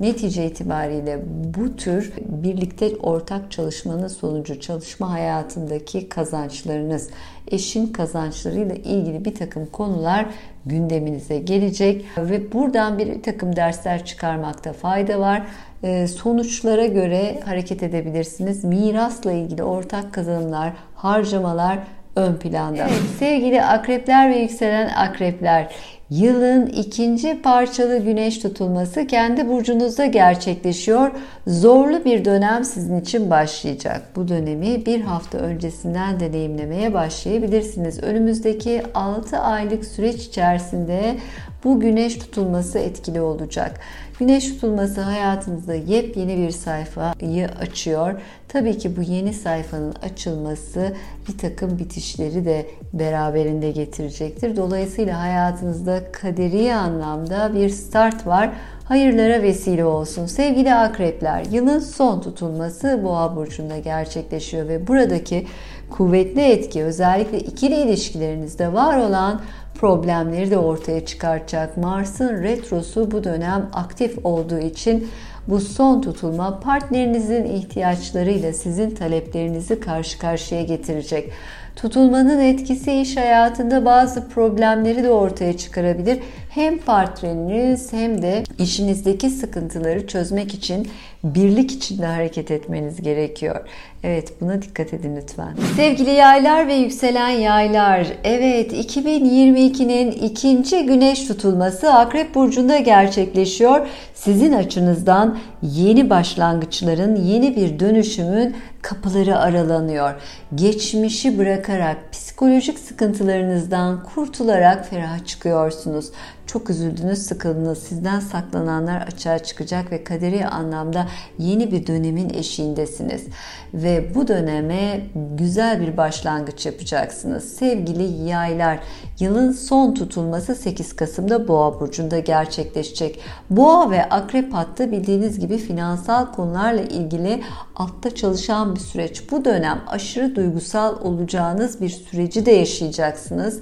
Netice 0.00 0.46
itibariyle 0.46 1.18
bu 1.58 1.76
tür 1.76 2.12
birlikte 2.28 2.96
ortak 2.96 3.50
çalışmanın 3.50 4.08
sonucu 4.08 4.60
çalışma 4.60 5.12
hayatındaki 5.12 6.08
kazançlarınız, 6.08 7.10
eşin 7.48 7.86
kazançlarıyla 7.86 8.74
ilgili 8.74 9.24
bir 9.24 9.34
takım 9.34 9.66
konular 9.66 10.26
gündeminize 10.66 11.38
gelecek 11.38 12.04
ve 12.18 12.52
buradan 12.52 12.98
bir 12.98 13.22
takım 13.22 13.56
dersler 13.56 14.04
çıkarmakta 14.04 14.72
fayda 14.72 15.20
var. 15.20 15.46
Ee, 15.82 16.06
sonuçlara 16.06 16.86
göre 16.86 17.40
hareket 17.44 17.82
edebilirsiniz. 17.82 18.64
Mirasla 18.64 19.32
ilgili 19.32 19.62
ortak 19.62 20.14
kazanımlar, 20.14 20.72
harcamalar 20.94 21.78
ön 22.16 22.34
planda. 22.34 22.82
Evet, 22.82 23.02
sevgili 23.18 23.62
akrepler 23.62 24.30
ve 24.30 24.36
yükselen 24.36 24.88
akrepler, 24.88 25.74
Yılın 26.10 26.66
ikinci 26.66 27.42
parçalı 27.42 27.98
güneş 27.98 28.38
tutulması 28.38 29.06
kendi 29.06 29.48
burcunuzda 29.48 30.06
gerçekleşiyor. 30.06 31.10
Zorlu 31.46 32.04
bir 32.04 32.24
dönem 32.24 32.64
sizin 32.64 33.00
için 33.00 33.30
başlayacak. 33.30 34.02
Bu 34.16 34.28
dönemi 34.28 34.86
bir 34.86 35.00
hafta 35.00 35.38
öncesinden 35.38 36.20
deneyimlemeye 36.20 36.94
başlayabilirsiniz. 36.94 38.02
Önümüzdeki 38.02 38.82
6 38.94 39.38
aylık 39.38 39.84
süreç 39.84 40.26
içerisinde 40.26 41.16
bu 41.64 41.80
güneş 41.80 42.18
tutulması 42.18 42.78
etkili 42.78 43.20
olacak. 43.20 43.80
Güneş 44.18 44.48
tutulması 44.48 45.00
hayatınızda 45.00 45.74
yepyeni 45.74 46.38
bir 46.38 46.50
sayfayı 46.50 47.48
açıyor. 47.60 48.20
Tabii 48.48 48.78
ki 48.78 48.96
bu 48.96 49.02
yeni 49.02 49.32
sayfanın 49.32 49.94
açılması 50.02 50.92
bir 51.28 51.38
takım 51.38 51.78
bitişleri 51.78 52.44
de 52.44 52.66
beraberinde 52.92 53.70
getirecektir. 53.70 54.56
Dolayısıyla 54.56 55.20
hayatınızda 55.20 56.12
kaderi 56.12 56.74
anlamda 56.74 57.54
bir 57.54 57.68
start 57.68 58.26
var. 58.26 58.50
Hayırlara 58.84 59.42
vesile 59.42 59.84
olsun. 59.84 60.26
Sevgili 60.26 60.74
akrepler, 60.74 61.44
yılın 61.50 61.78
son 61.78 62.20
tutulması 62.20 63.00
Boğa 63.04 63.36
burcunda 63.36 63.78
gerçekleşiyor 63.78 64.68
ve 64.68 64.86
buradaki 64.86 65.46
kuvvetli 65.90 66.42
etki 66.42 66.84
özellikle 66.84 67.38
ikili 67.38 67.74
ilişkilerinizde 67.74 68.72
var 68.72 68.98
olan 68.98 69.40
problemleri 69.74 70.50
de 70.50 70.58
ortaya 70.58 71.06
çıkartacak. 71.06 71.76
Mars'ın 71.76 72.42
retrosu 72.42 73.10
bu 73.10 73.24
dönem 73.24 73.70
aktif 73.72 74.26
olduğu 74.26 74.58
için 74.58 75.08
bu 75.48 75.60
son 75.60 76.00
tutulma 76.00 76.60
partnerinizin 76.60 77.44
ihtiyaçlarıyla 77.44 78.52
sizin 78.52 78.90
taleplerinizi 78.90 79.80
karşı 79.80 80.18
karşıya 80.18 80.62
getirecek. 80.62 81.30
Tutulmanın 81.76 82.40
etkisi 82.40 82.92
iş 82.92 83.16
hayatında 83.16 83.84
bazı 83.84 84.28
problemleri 84.28 85.02
de 85.02 85.10
ortaya 85.10 85.56
çıkarabilir. 85.56 86.20
Hem 86.54 86.78
partneriniz 86.78 87.92
hem 87.92 88.22
de 88.22 88.44
işinizdeki 88.58 89.30
sıkıntıları 89.30 90.06
çözmek 90.06 90.54
için 90.54 90.88
birlik 91.24 91.72
içinde 91.72 92.06
hareket 92.06 92.50
etmeniz 92.50 93.02
gerekiyor. 93.02 93.60
Evet 94.02 94.40
buna 94.40 94.62
dikkat 94.62 94.94
edin 94.94 95.16
lütfen. 95.16 95.56
Sevgili 95.76 96.10
yaylar 96.10 96.68
ve 96.68 96.74
yükselen 96.74 97.28
yaylar. 97.28 98.06
Evet 98.24 98.72
2022'nin 98.72 100.10
ikinci 100.10 100.86
güneş 100.86 101.26
tutulması 101.26 101.92
Akrep 101.92 102.34
Burcu'nda 102.34 102.78
gerçekleşiyor. 102.78 103.86
Sizin 104.14 104.52
açınızdan 104.52 105.38
yeni 105.62 106.10
başlangıçların, 106.10 107.16
yeni 107.16 107.56
bir 107.56 107.78
dönüşümün 107.78 108.56
kapıları 108.82 109.38
aralanıyor. 109.38 110.14
Geçmişi 110.54 111.38
bırakarak 111.38 112.12
psikolojik 112.12 112.78
sıkıntılarınızdan 112.78 114.04
kurtularak 114.04 114.90
ferah 114.90 115.26
çıkıyorsunuz. 115.26 116.10
Çok 116.46 116.70
üzüldünüz, 116.70 117.18
sıkıldınız. 117.18 117.78
Sizden 117.78 118.20
saklananlar 118.20 119.00
açığa 119.00 119.38
çıkacak 119.38 119.92
ve 119.92 120.04
kaderi 120.04 120.46
anlamda 120.46 121.08
yeni 121.38 121.72
bir 121.72 121.86
dönemin 121.86 122.30
eşiğindesiniz. 122.30 123.26
Ve 123.74 124.14
bu 124.14 124.28
döneme 124.28 125.00
güzel 125.38 125.80
bir 125.80 125.96
başlangıç 125.96 126.66
yapacaksınız. 126.66 127.44
Sevgili 127.44 128.28
yaylar, 128.28 128.78
yılın 129.20 129.52
son 129.52 129.94
tutulması 129.94 130.54
8 130.54 130.96
Kasım'da 130.96 131.48
Boğa 131.48 131.80
burcunda 131.80 132.18
gerçekleşecek. 132.18 133.20
Boğa 133.50 133.90
ve 133.90 134.04
Akrep 134.08 134.54
hattı 134.54 134.92
bildiğiniz 134.92 135.38
gibi 135.40 135.58
finansal 135.58 136.32
konularla 136.32 136.82
ilgili 136.82 137.42
altta 137.76 138.14
çalışan 138.14 138.74
bir 138.74 138.80
süreç. 138.80 139.30
Bu 139.30 139.44
dönem 139.44 139.80
aşırı 139.86 140.36
duygusal 140.36 141.00
olacağınız 141.00 141.80
bir 141.80 141.88
süreci 141.88 142.46
de 142.46 142.50
yaşayacaksınız. 142.50 143.60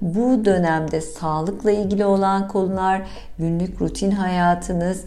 Bu 0.00 0.44
dönemde 0.44 1.00
sağlıkla 1.00 1.70
ilgili 1.70 2.04
olan 2.06 2.48
konular, 2.48 3.02
günlük 3.38 3.80
rutin 3.80 4.10
hayatınız 4.10 5.04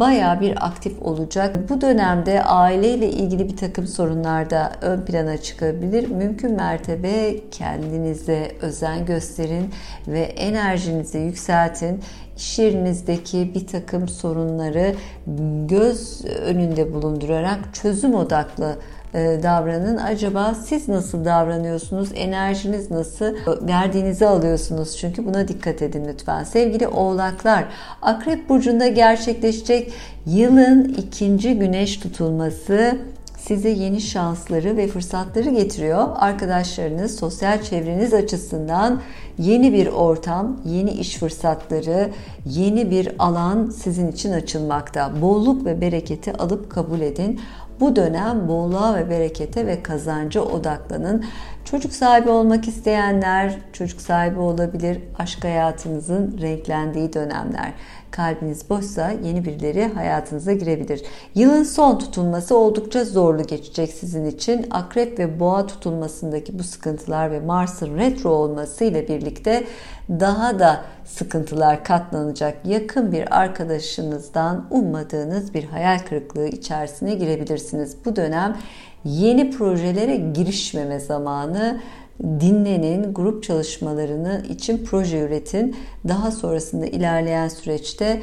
baya 0.00 0.40
bir 0.40 0.66
aktif 0.66 1.02
olacak. 1.02 1.56
Bu 1.68 1.80
dönemde 1.80 2.42
aileyle 2.42 3.08
ilgili 3.08 3.48
bir 3.48 3.56
takım 3.56 3.86
sorunlar 3.86 4.50
da 4.50 4.72
ön 4.82 5.00
plana 5.00 5.36
çıkabilir. 5.36 6.08
Mümkün 6.08 6.52
mertebe 6.52 7.36
kendinize 7.50 8.52
özen 8.60 9.06
gösterin 9.06 9.70
ve 10.08 10.20
enerjinizi 10.20 11.18
yükseltin 11.18 12.00
iş 12.36 12.58
yerinizdeki 12.58 13.54
bir 13.54 13.66
takım 13.66 14.08
sorunları 14.08 14.94
göz 15.68 16.24
önünde 16.24 16.94
bulundurarak 16.94 17.58
çözüm 17.72 18.14
odaklı 18.14 18.66
e, 18.70 19.03
davranın. 19.14 19.96
Acaba 19.96 20.54
siz 20.54 20.88
nasıl 20.88 21.24
davranıyorsunuz? 21.24 22.08
Enerjiniz 22.14 22.90
nasıl? 22.90 23.34
Verdiğinizi 23.68 24.26
alıyorsunuz 24.26 24.96
çünkü 24.96 25.26
buna 25.26 25.48
dikkat 25.48 25.82
edin 25.82 26.04
lütfen. 26.08 26.44
Sevgili 26.44 26.88
oğlaklar, 26.88 27.64
Akrep 28.02 28.48
Burcu'nda 28.48 28.88
gerçekleşecek 28.88 29.92
yılın 30.26 30.84
ikinci 30.84 31.58
güneş 31.58 31.96
tutulması 31.96 32.98
size 33.38 33.68
yeni 33.68 34.00
şansları 34.00 34.76
ve 34.76 34.86
fırsatları 34.86 35.50
getiriyor. 35.50 36.08
Arkadaşlarınız, 36.16 37.16
sosyal 37.16 37.62
çevreniz 37.62 38.14
açısından 38.14 39.00
yeni 39.38 39.72
bir 39.72 39.86
ortam, 39.86 40.60
yeni 40.64 40.90
iş 40.90 41.16
fırsatları, 41.16 42.10
yeni 42.46 42.90
bir 42.90 43.12
alan 43.18 43.70
sizin 43.70 44.12
için 44.12 44.32
açılmakta. 44.32 45.12
Bolluk 45.22 45.64
ve 45.64 45.80
bereketi 45.80 46.32
alıp 46.32 46.70
kabul 46.70 47.00
edin. 47.00 47.40
Bu 47.80 47.96
dönem 47.96 48.48
bolluğa 48.48 48.96
ve 48.96 49.10
berekete 49.10 49.66
ve 49.66 49.82
kazanca 49.82 50.40
odaklanın. 50.40 51.24
Çocuk 51.64 51.92
sahibi 51.92 52.30
olmak 52.30 52.68
isteyenler 52.68 53.58
çocuk 53.72 54.00
sahibi 54.00 54.38
olabilir. 54.38 54.98
Aşk 55.18 55.44
hayatınızın 55.44 56.38
renklendiği 56.40 57.12
dönemler. 57.12 57.72
Kalbiniz 58.10 58.70
boşsa 58.70 59.10
yeni 59.10 59.44
birileri 59.44 59.84
hayatınıza 59.94 60.52
girebilir. 60.52 61.02
Yılın 61.34 61.62
son 61.62 61.98
tutulması 61.98 62.56
oldukça 62.56 63.04
zorlu 63.04 63.42
geçecek 63.42 63.90
sizin 63.90 64.24
için. 64.24 64.66
Akrep 64.70 65.18
ve 65.18 65.40
boğa 65.40 65.66
tutulmasındaki 65.66 66.58
bu 66.58 66.62
sıkıntılar 66.62 67.30
ve 67.30 67.40
Mars'ın 67.40 67.96
retro 67.96 68.30
olması 68.30 68.84
ile 68.84 69.08
birlikte 69.08 69.64
daha 70.08 70.58
da 70.58 70.84
sıkıntılar 71.04 71.84
katlanacak 71.84 72.66
yakın 72.66 73.12
bir 73.12 73.40
arkadaşınızdan 73.40 74.66
ummadığınız 74.70 75.54
bir 75.54 75.64
hayal 75.64 75.98
kırıklığı 75.98 76.46
içerisine 76.46 77.14
girebilirsiniz. 77.14 77.96
Bu 78.04 78.16
dönem 78.16 78.56
yeni 79.04 79.50
projelere 79.50 80.16
girişmeme 80.16 81.00
zamanı 81.00 81.80
dinlenin, 82.22 83.14
grup 83.14 83.42
çalışmalarını 83.42 84.42
için 84.48 84.84
proje 84.84 85.18
üretin. 85.18 85.76
Daha 86.08 86.30
sonrasında 86.30 86.86
ilerleyen 86.86 87.48
süreçte 87.48 88.22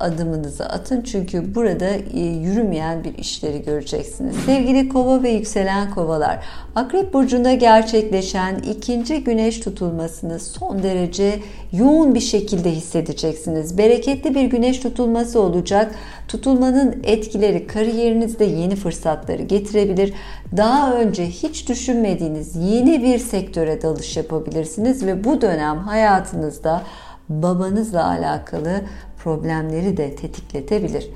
adımınızı 0.00 0.66
atın. 0.66 1.02
Çünkü 1.02 1.54
burada 1.54 1.88
e, 2.14 2.20
yürümeyen 2.20 3.04
bir 3.04 3.18
işleri 3.18 3.62
göreceksiniz. 3.62 4.36
Sevgili 4.46 4.88
kova 4.88 5.22
ve 5.22 5.30
yükselen 5.30 5.90
kovalar, 5.90 6.38
Akrep 6.74 7.12
Burcu'nda 7.12 7.54
gerçekleşen 7.54 8.58
ikinci 8.58 9.24
güneş 9.24 9.60
tutulmasını 9.60 10.40
son 10.40 10.82
derece 10.82 11.40
yoğun 11.72 12.14
bir 12.14 12.20
şekilde 12.20 12.70
hissedeceksiniz. 12.70 13.78
Bereketli 13.78 14.34
bir 14.34 14.44
güneş 14.44 14.78
tutulması 14.78 15.40
olacak. 15.40 15.94
Tutulmanın 16.28 17.02
etkileri 17.04 17.66
kariyerinizde 17.66 18.44
yeni 18.44 18.76
fırsatları 18.76 19.42
getirebilir. 19.42 20.12
Daha 20.56 20.94
önce 20.94 21.26
hiç 21.26 21.68
düşünmediğiniz 21.68 22.56
yeni 22.56 23.02
bir 23.02 23.18
sektöre 23.18 23.82
dalış 23.82 24.16
yapabilirsiniz 24.16 25.06
ve 25.06 25.24
bu 25.24 25.40
dönem 25.40 25.78
hayatınızda 25.78 26.82
babanızla 27.28 28.08
alakalı 28.08 28.80
problemleri 29.26 29.96
de 29.96 30.16
tetikletebilir. 30.16 31.10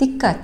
Dikkat! 0.00 0.38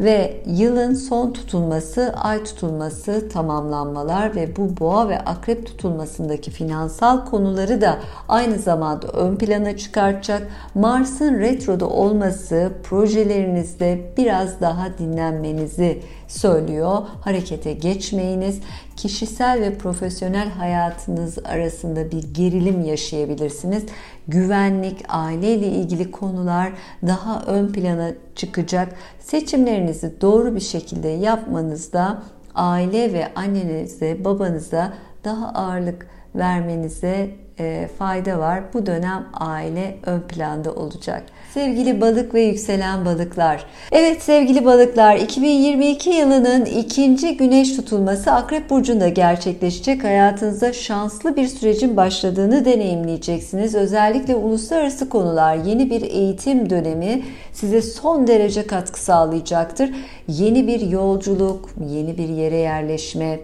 ve 0.00 0.42
yılın 0.46 0.94
son 0.94 1.32
tutulması, 1.32 2.14
ay 2.16 2.44
tutulması, 2.44 3.28
tamamlanmalar 3.28 4.36
ve 4.36 4.56
bu 4.56 4.80
boğa 4.80 5.08
ve 5.08 5.18
akrep 5.18 5.66
tutulmasındaki 5.66 6.50
finansal 6.50 7.24
konuları 7.24 7.80
da 7.80 7.98
aynı 8.28 8.58
zamanda 8.58 9.06
ön 9.06 9.36
plana 9.36 9.76
çıkartacak. 9.76 10.48
Mars'ın 10.74 11.38
retroda 11.38 11.88
olması 11.88 12.72
projelerinizde 12.82 14.12
biraz 14.16 14.60
daha 14.60 14.98
dinlenmenizi 14.98 16.02
söylüyor. 16.32 16.98
Harekete 17.20 17.72
geçmeyiniz. 17.72 18.60
Kişisel 18.96 19.60
ve 19.60 19.78
profesyonel 19.78 20.48
hayatınız 20.50 21.38
arasında 21.44 22.10
bir 22.10 22.22
gerilim 22.34 22.84
yaşayabilirsiniz. 22.84 23.84
Güvenlik, 24.28 25.04
aile 25.08 25.54
ile 25.54 25.66
ilgili 25.66 26.10
konular 26.10 26.72
daha 27.06 27.42
ön 27.46 27.72
plana 27.72 28.10
çıkacak. 28.34 28.94
Seçimlerinizi 29.20 30.20
doğru 30.20 30.54
bir 30.54 30.60
şekilde 30.60 31.08
yapmanızda 31.08 32.22
aile 32.54 33.12
ve 33.12 33.34
annenize, 33.34 34.24
babanıza 34.24 34.92
daha 35.24 35.48
ağırlık 35.48 36.06
vermenize 36.34 37.30
e, 37.58 37.88
fayda 37.98 38.38
var. 38.38 38.62
Bu 38.74 38.86
dönem 38.86 39.26
aile 39.34 39.96
ön 40.06 40.20
planda 40.20 40.74
olacak. 40.74 41.22
Sevgili 41.54 42.00
balık 42.00 42.34
ve 42.34 42.42
yükselen 42.42 43.04
balıklar. 43.04 43.66
Evet 43.92 44.22
sevgili 44.22 44.64
balıklar 44.64 45.16
2022 45.16 46.10
yılının 46.10 46.64
ikinci 46.64 47.36
güneş 47.36 47.76
tutulması 47.76 48.32
Akrep 48.32 48.70
Burcu'nda 48.70 49.08
gerçekleşecek. 49.08 50.04
Hayatınızda 50.04 50.72
şanslı 50.72 51.36
bir 51.36 51.46
sürecin 51.46 51.96
başladığını 51.96 52.64
deneyimleyeceksiniz. 52.64 53.74
Özellikle 53.74 54.34
uluslararası 54.34 55.08
konular, 55.08 55.56
yeni 55.56 55.90
bir 55.90 56.02
eğitim 56.02 56.70
dönemi 56.70 57.22
size 57.52 57.82
son 57.82 58.26
derece 58.26 58.66
katkı 58.66 59.00
sağlayacaktır. 59.00 59.90
Yeni 60.28 60.66
bir 60.66 60.80
yolculuk, 60.80 61.68
yeni 61.90 62.18
bir 62.18 62.28
yere 62.28 62.56
yerleşme, 62.56 63.38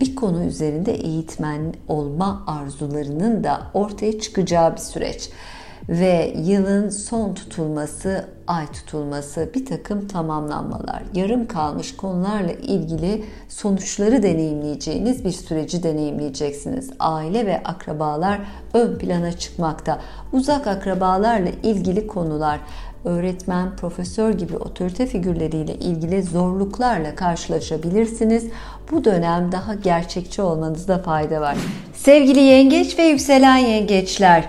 bir 0.00 0.16
konu 0.16 0.44
üzerinde 0.44 0.92
eğitmen 0.94 1.74
olma 1.88 2.44
arzularının 2.46 3.44
da 3.44 3.62
ortaya 3.74 4.20
çıkacağı 4.20 4.72
bir 4.72 4.80
süreç 4.80 5.30
ve 5.88 6.34
yılın 6.36 6.88
son 6.88 7.34
tutulması, 7.34 8.24
ay 8.46 8.66
tutulması, 8.72 9.50
bir 9.54 9.66
takım 9.66 10.08
tamamlanmalar, 10.08 11.02
yarım 11.14 11.46
kalmış 11.46 11.96
konularla 11.96 12.52
ilgili 12.52 13.24
sonuçları 13.48 14.22
deneyimleyeceğiniz 14.22 15.24
bir 15.24 15.32
süreci 15.32 15.82
deneyimleyeceksiniz. 15.82 16.90
Aile 16.98 17.46
ve 17.46 17.62
akrabalar 17.62 18.40
ön 18.74 18.98
plana 18.98 19.32
çıkmakta. 19.32 20.00
Uzak 20.32 20.66
akrabalarla 20.66 21.50
ilgili 21.62 22.06
konular, 22.06 22.60
öğretmen, 23.04 23.76
profesör 23.76 24.32
gibi 24.32 24.56
otorite 24.56 25.06
figürleriyle 25.06 25.74
ilgili 25.74 26.22
zorluklarla 26.22 27.14
karşılaşabilirsiniz. 27.14 28.44
Bu 28.90 29.04
dönem 29.04 29.52
daha 29.52 29.74
gerçekçi 29.74 30.42
olmanızda 30.42 30.98
fayda 30.98 31.40
var. 31.40 31.56
Sevgili 31.94 32.40
yengeç 32.40 32.98
ve 32.98 33.02
yükselen 33.02 33.56
yengeçler, 33.56 34.44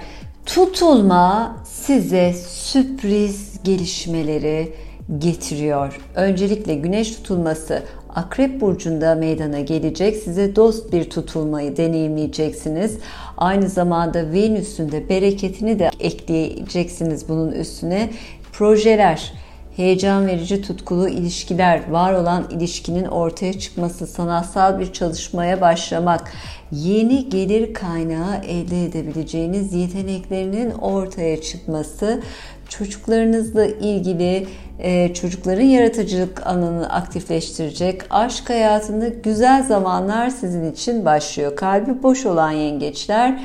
tutulma 0.46 1.56
size 1.65 2.34
sürpriz 2.34 3.63
gelişmeleri 3.63 4.74
getiriyor. 5.20 6.00
Öncelikle 6.15 6.76
güneş 6.76 7.12
tutulması 7.12 7.84
Akrep 8.15 8.62
burcunda 8.62 9.15
meydana 9.15 9.60
gelecek. 9.60 10.15
Size 10.15 10.56
dost 10.56 10.94
bir 10.94 11.10
tutulmayı 11.10 11.78
deneyimleyeceksiniz. 11.78 12.98
Aynı 13.38 13.70
zamanda 13.70 14.32
Venüs'ün 14.32 14.91
de 14.91 15.10
bereketini 15.10 15.80
de 15.80 15.89
ekleyeceksiniz 16.00 17.30
bunun 17.30 17.52
üstüne 17.52 18.10
projeler, 18.58 19.34
heyecan 19.76 20.28
verici 20.28 20.62
tutkulu 20.62 21.10
ilişkiler, 21.10 21.89
var 21.89 22.13
olan 22.13 22.50
ilişkinin 22.50 23.06
ortaya 23.06 23.60
çıkması, 23.60 24.08
sanatsal 24.08 24.80
bir 24.80 24.94
çalışmaya 24.94 25.62
başlamak, 25.62 26.32
yeni 26.72 27.30
gelir 27.30 27.74
kaynağı 27.74 28.36
elde 28.36 28.86
edebileceğiniz 28.86 29.74
yeteneklerinin 29.74 30.72
ortaya 30.72 31.41
çıkması, 31.41 32.22
çocuklarınızla 32.70 33.65
ilgili 33.65 34.48
e, 34.80 35.13
çocukların 35.13 35.65
yaratıcılık 35.65 36.48
alanını 36.48 36.94
aktifleştirecek, 36.94 38.02
aşk 38.10 38.50
hayatında 38.50 39.08
güzel 39.08 39.63
zamanlar 39.63 40.30
sizin 40.30 40.72
için 40.72 41.06
başlıyor. 41.06 41.56
Kalbi 41.56 42.04
boş 42.04 42.26
olan 42.26 42.52
yengeçler 42.52 43.39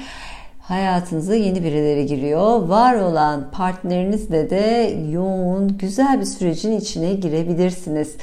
hayatınıza 0.70 1.34
yeni 1.34 1.64
birileri 1.64 2.06
giriyor. 2.06 2.68
Var 2.68 2.94
olan 2.94 3.50
partnerinizle 3.52 4.50
de 4.50 4.96
yoğun, 5.10 5.78
güzel 5.78 6.20
bir 6.20 6.26
sürecin 6.26 6.80
içine 6.80 7.14
girebilirsiniz. 7.14 8.16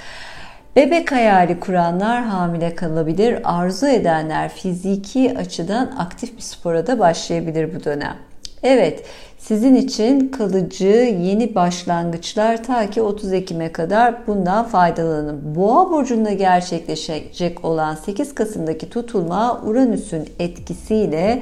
Bebek 0.76 1.12
hayali 1.12 1.60
kuranlar 1.60 2.24
hamile 2.24 2.76
kalabilir. 2.76 3.40
Arzu 3.44 3.88
edenler 3.88 4.50
fiziki 4.50 5.38
açıdan 5.38 5.92
aktif 5.98 6.38
bir 6.38 6.42
spora 6.42 6.88
da 6.88 7.00
başlayabilir 7.00 7.76
bu 7.76 7.84
dönem. 7.84 8.18
Evet, 8.64 9.04
sizin 9.38 9.76
için 9.76 10.28
kalıcı 10.28 11.18
yeni 11.22 11.56
başlangıçlar 11.56 12.64
ta 12.64 12.90
ki 12.90 13.02
30 13.02 13.34
Ekim'e 13.34 13.72
kadar 13.72 14.28
bundan 14.28 14.66
faydalanın. 14.66 15.56
Boğa 15.56 15.92
burcunda 15.92 16.32
gerçekleşecek 16.32 17.66
olan 17.66 17.96
8 17.96 18.36
Kasım'daki 18.36 18.90
tutulma 18.90 19.62
Uranüs'ün 19.66 20.30
etkisiyle 20.40 21.42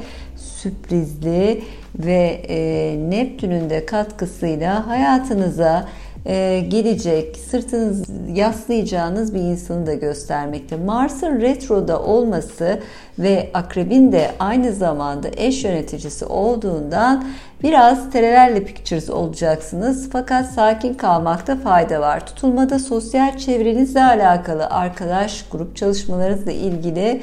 sürprizli 0.66 1.64
ve 2.00 2.42
e, 2.48 2.98
Neptün'ün 3.10 3.70
de 3.70 3.86
katkısıyla 3.86 4.88
hayatınıza 4.88 5.88
e, 6.26 6.60
gelecek, 6.68 7.38
sırtınız 7.38 8.04
yaslayacağınız 8.34 9.34
bir 9.34 9.40
insanı 9.40 9.88
da 9.88 9.94
göstermekte. 9.94 10.76
Mars'ın 10.76 11.42
retroda 11.42 12.02
olması 12.02 12.80
ve 13.20 13.50
akrebin 13.54 14.12
de 14.12 14.32
aynı 14.40 14.72
zamanda 14.74 15.28
eş 15.38 15.64
yöneticisi 15.64 16.26
olduğundan 16.26 17.26
biraz 17.64 18.12
terelelle 18.12 18.64
pictures 18.64 19.10
olacaksınız. 19.10 20.10
Fakat 20.12 20.46
sakin 20.46 20.94
kalmakta 20.94 21.56
fayda 21.56 22.02
var. 22.02 22.26
Tutulmada 22.26 22.80
sosyal 22.80 23.38
çevrenizle 23.38 24.04
alakalı 24.04 24.68
arkadaş, 24.68 25.46
grup 25.52 25.76
çalışmalarınızla 25.76 26.52
ilgili 26.52 27.22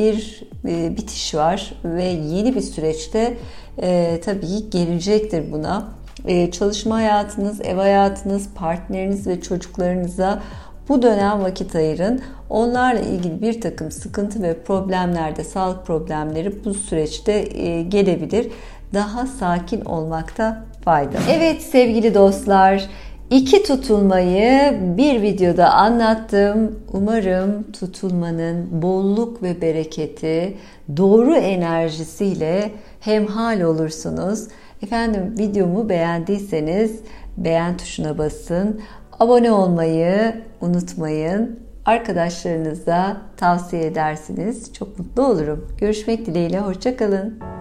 bir 0.00 0.42
e, 0.68 0.96
bitiş 0.96 1.34
var 1.34 1.72
ve 1.84 2.04
yeni 2.04 2.54
bir 2.54 2.60
süreçte 2.60 3.36
e, 3.82 4.20
tabii 4.24 4.70
gelecektir 4.70 5.52
buna. 5.52 5.88
E, 6.26 6.50
çalışma 6.50 6.96
hayatınız, 6.96 7.60
ev 7.60 7.76
hayatınız, 7.76 8.48
partneriniz 8.54 9.26
ve 9.26 9.40
çocuklarınıza 9.40 10.42
bu 10.88 11.02
dönem 11.02 11.42
vakit 11.42 11.74
ayırın. 11.74 12.20
Onlarla 12.50 13.00
ilgili 13.00 13.42
bir 13.42 13.60
takım 13.60 13.90
sıkıntı 13.90 14.42
ve 14.42 14.62
problemlerde, 14.62 15.44
sağlık 15.44 15.86
problemleri 15.86 16.64
bu 16.64 16.74
süreçte 16.74 17.32
e, 17.32 17.82
gelebilir. 17.82 18.48
Daha 18.94 19.26
sakin 19.26 19.84
olmakta 19.84 20.64
fayda. 20.84 21.18
Evet 21.30 21.62
sevgili 21.62 22.14
dostlar, 22.14 22.88
İki 23.30 23.62
tutulmayı 23.62 24.78
bir 24.96 25.22
videoda 25.22 25.72
anlattım. 25.72 26.78
Umarım 26.92 27.72
tutulmanın 27.72 28.82
bolluk 28.82 29.42
ve 29.42 29.60
bereketi 29.60 30.56
doğru 30.96 31.34
enerjisiyle 31.34 32.70
hemhal 33.00 33.60
olursunuz. 33.60 34.48
Efendim 34.82 35.34
videomu 35.38 35.88
beğendiyseniz 35.88 37.00
beğen 37.36 37.76
tuşuna 37.76 38.18
basın. 38.18 38.80
Abone 39.20 39.52
olmayı 39.52 40.34
unutmayın. 40.60 41.60
Arkadaşlarınıza 41.84 43.16
tavsiye 43.36 43.86
edersiniz. 43.86 44.72
Çok 44.72 44.98
mutlu 44.98 45.26
olurum. 45.26 45.68
Görüşmek 45.80 46.26
dileğiyle. 46.26 46.60
Hoşçakalın. 46.60 47.59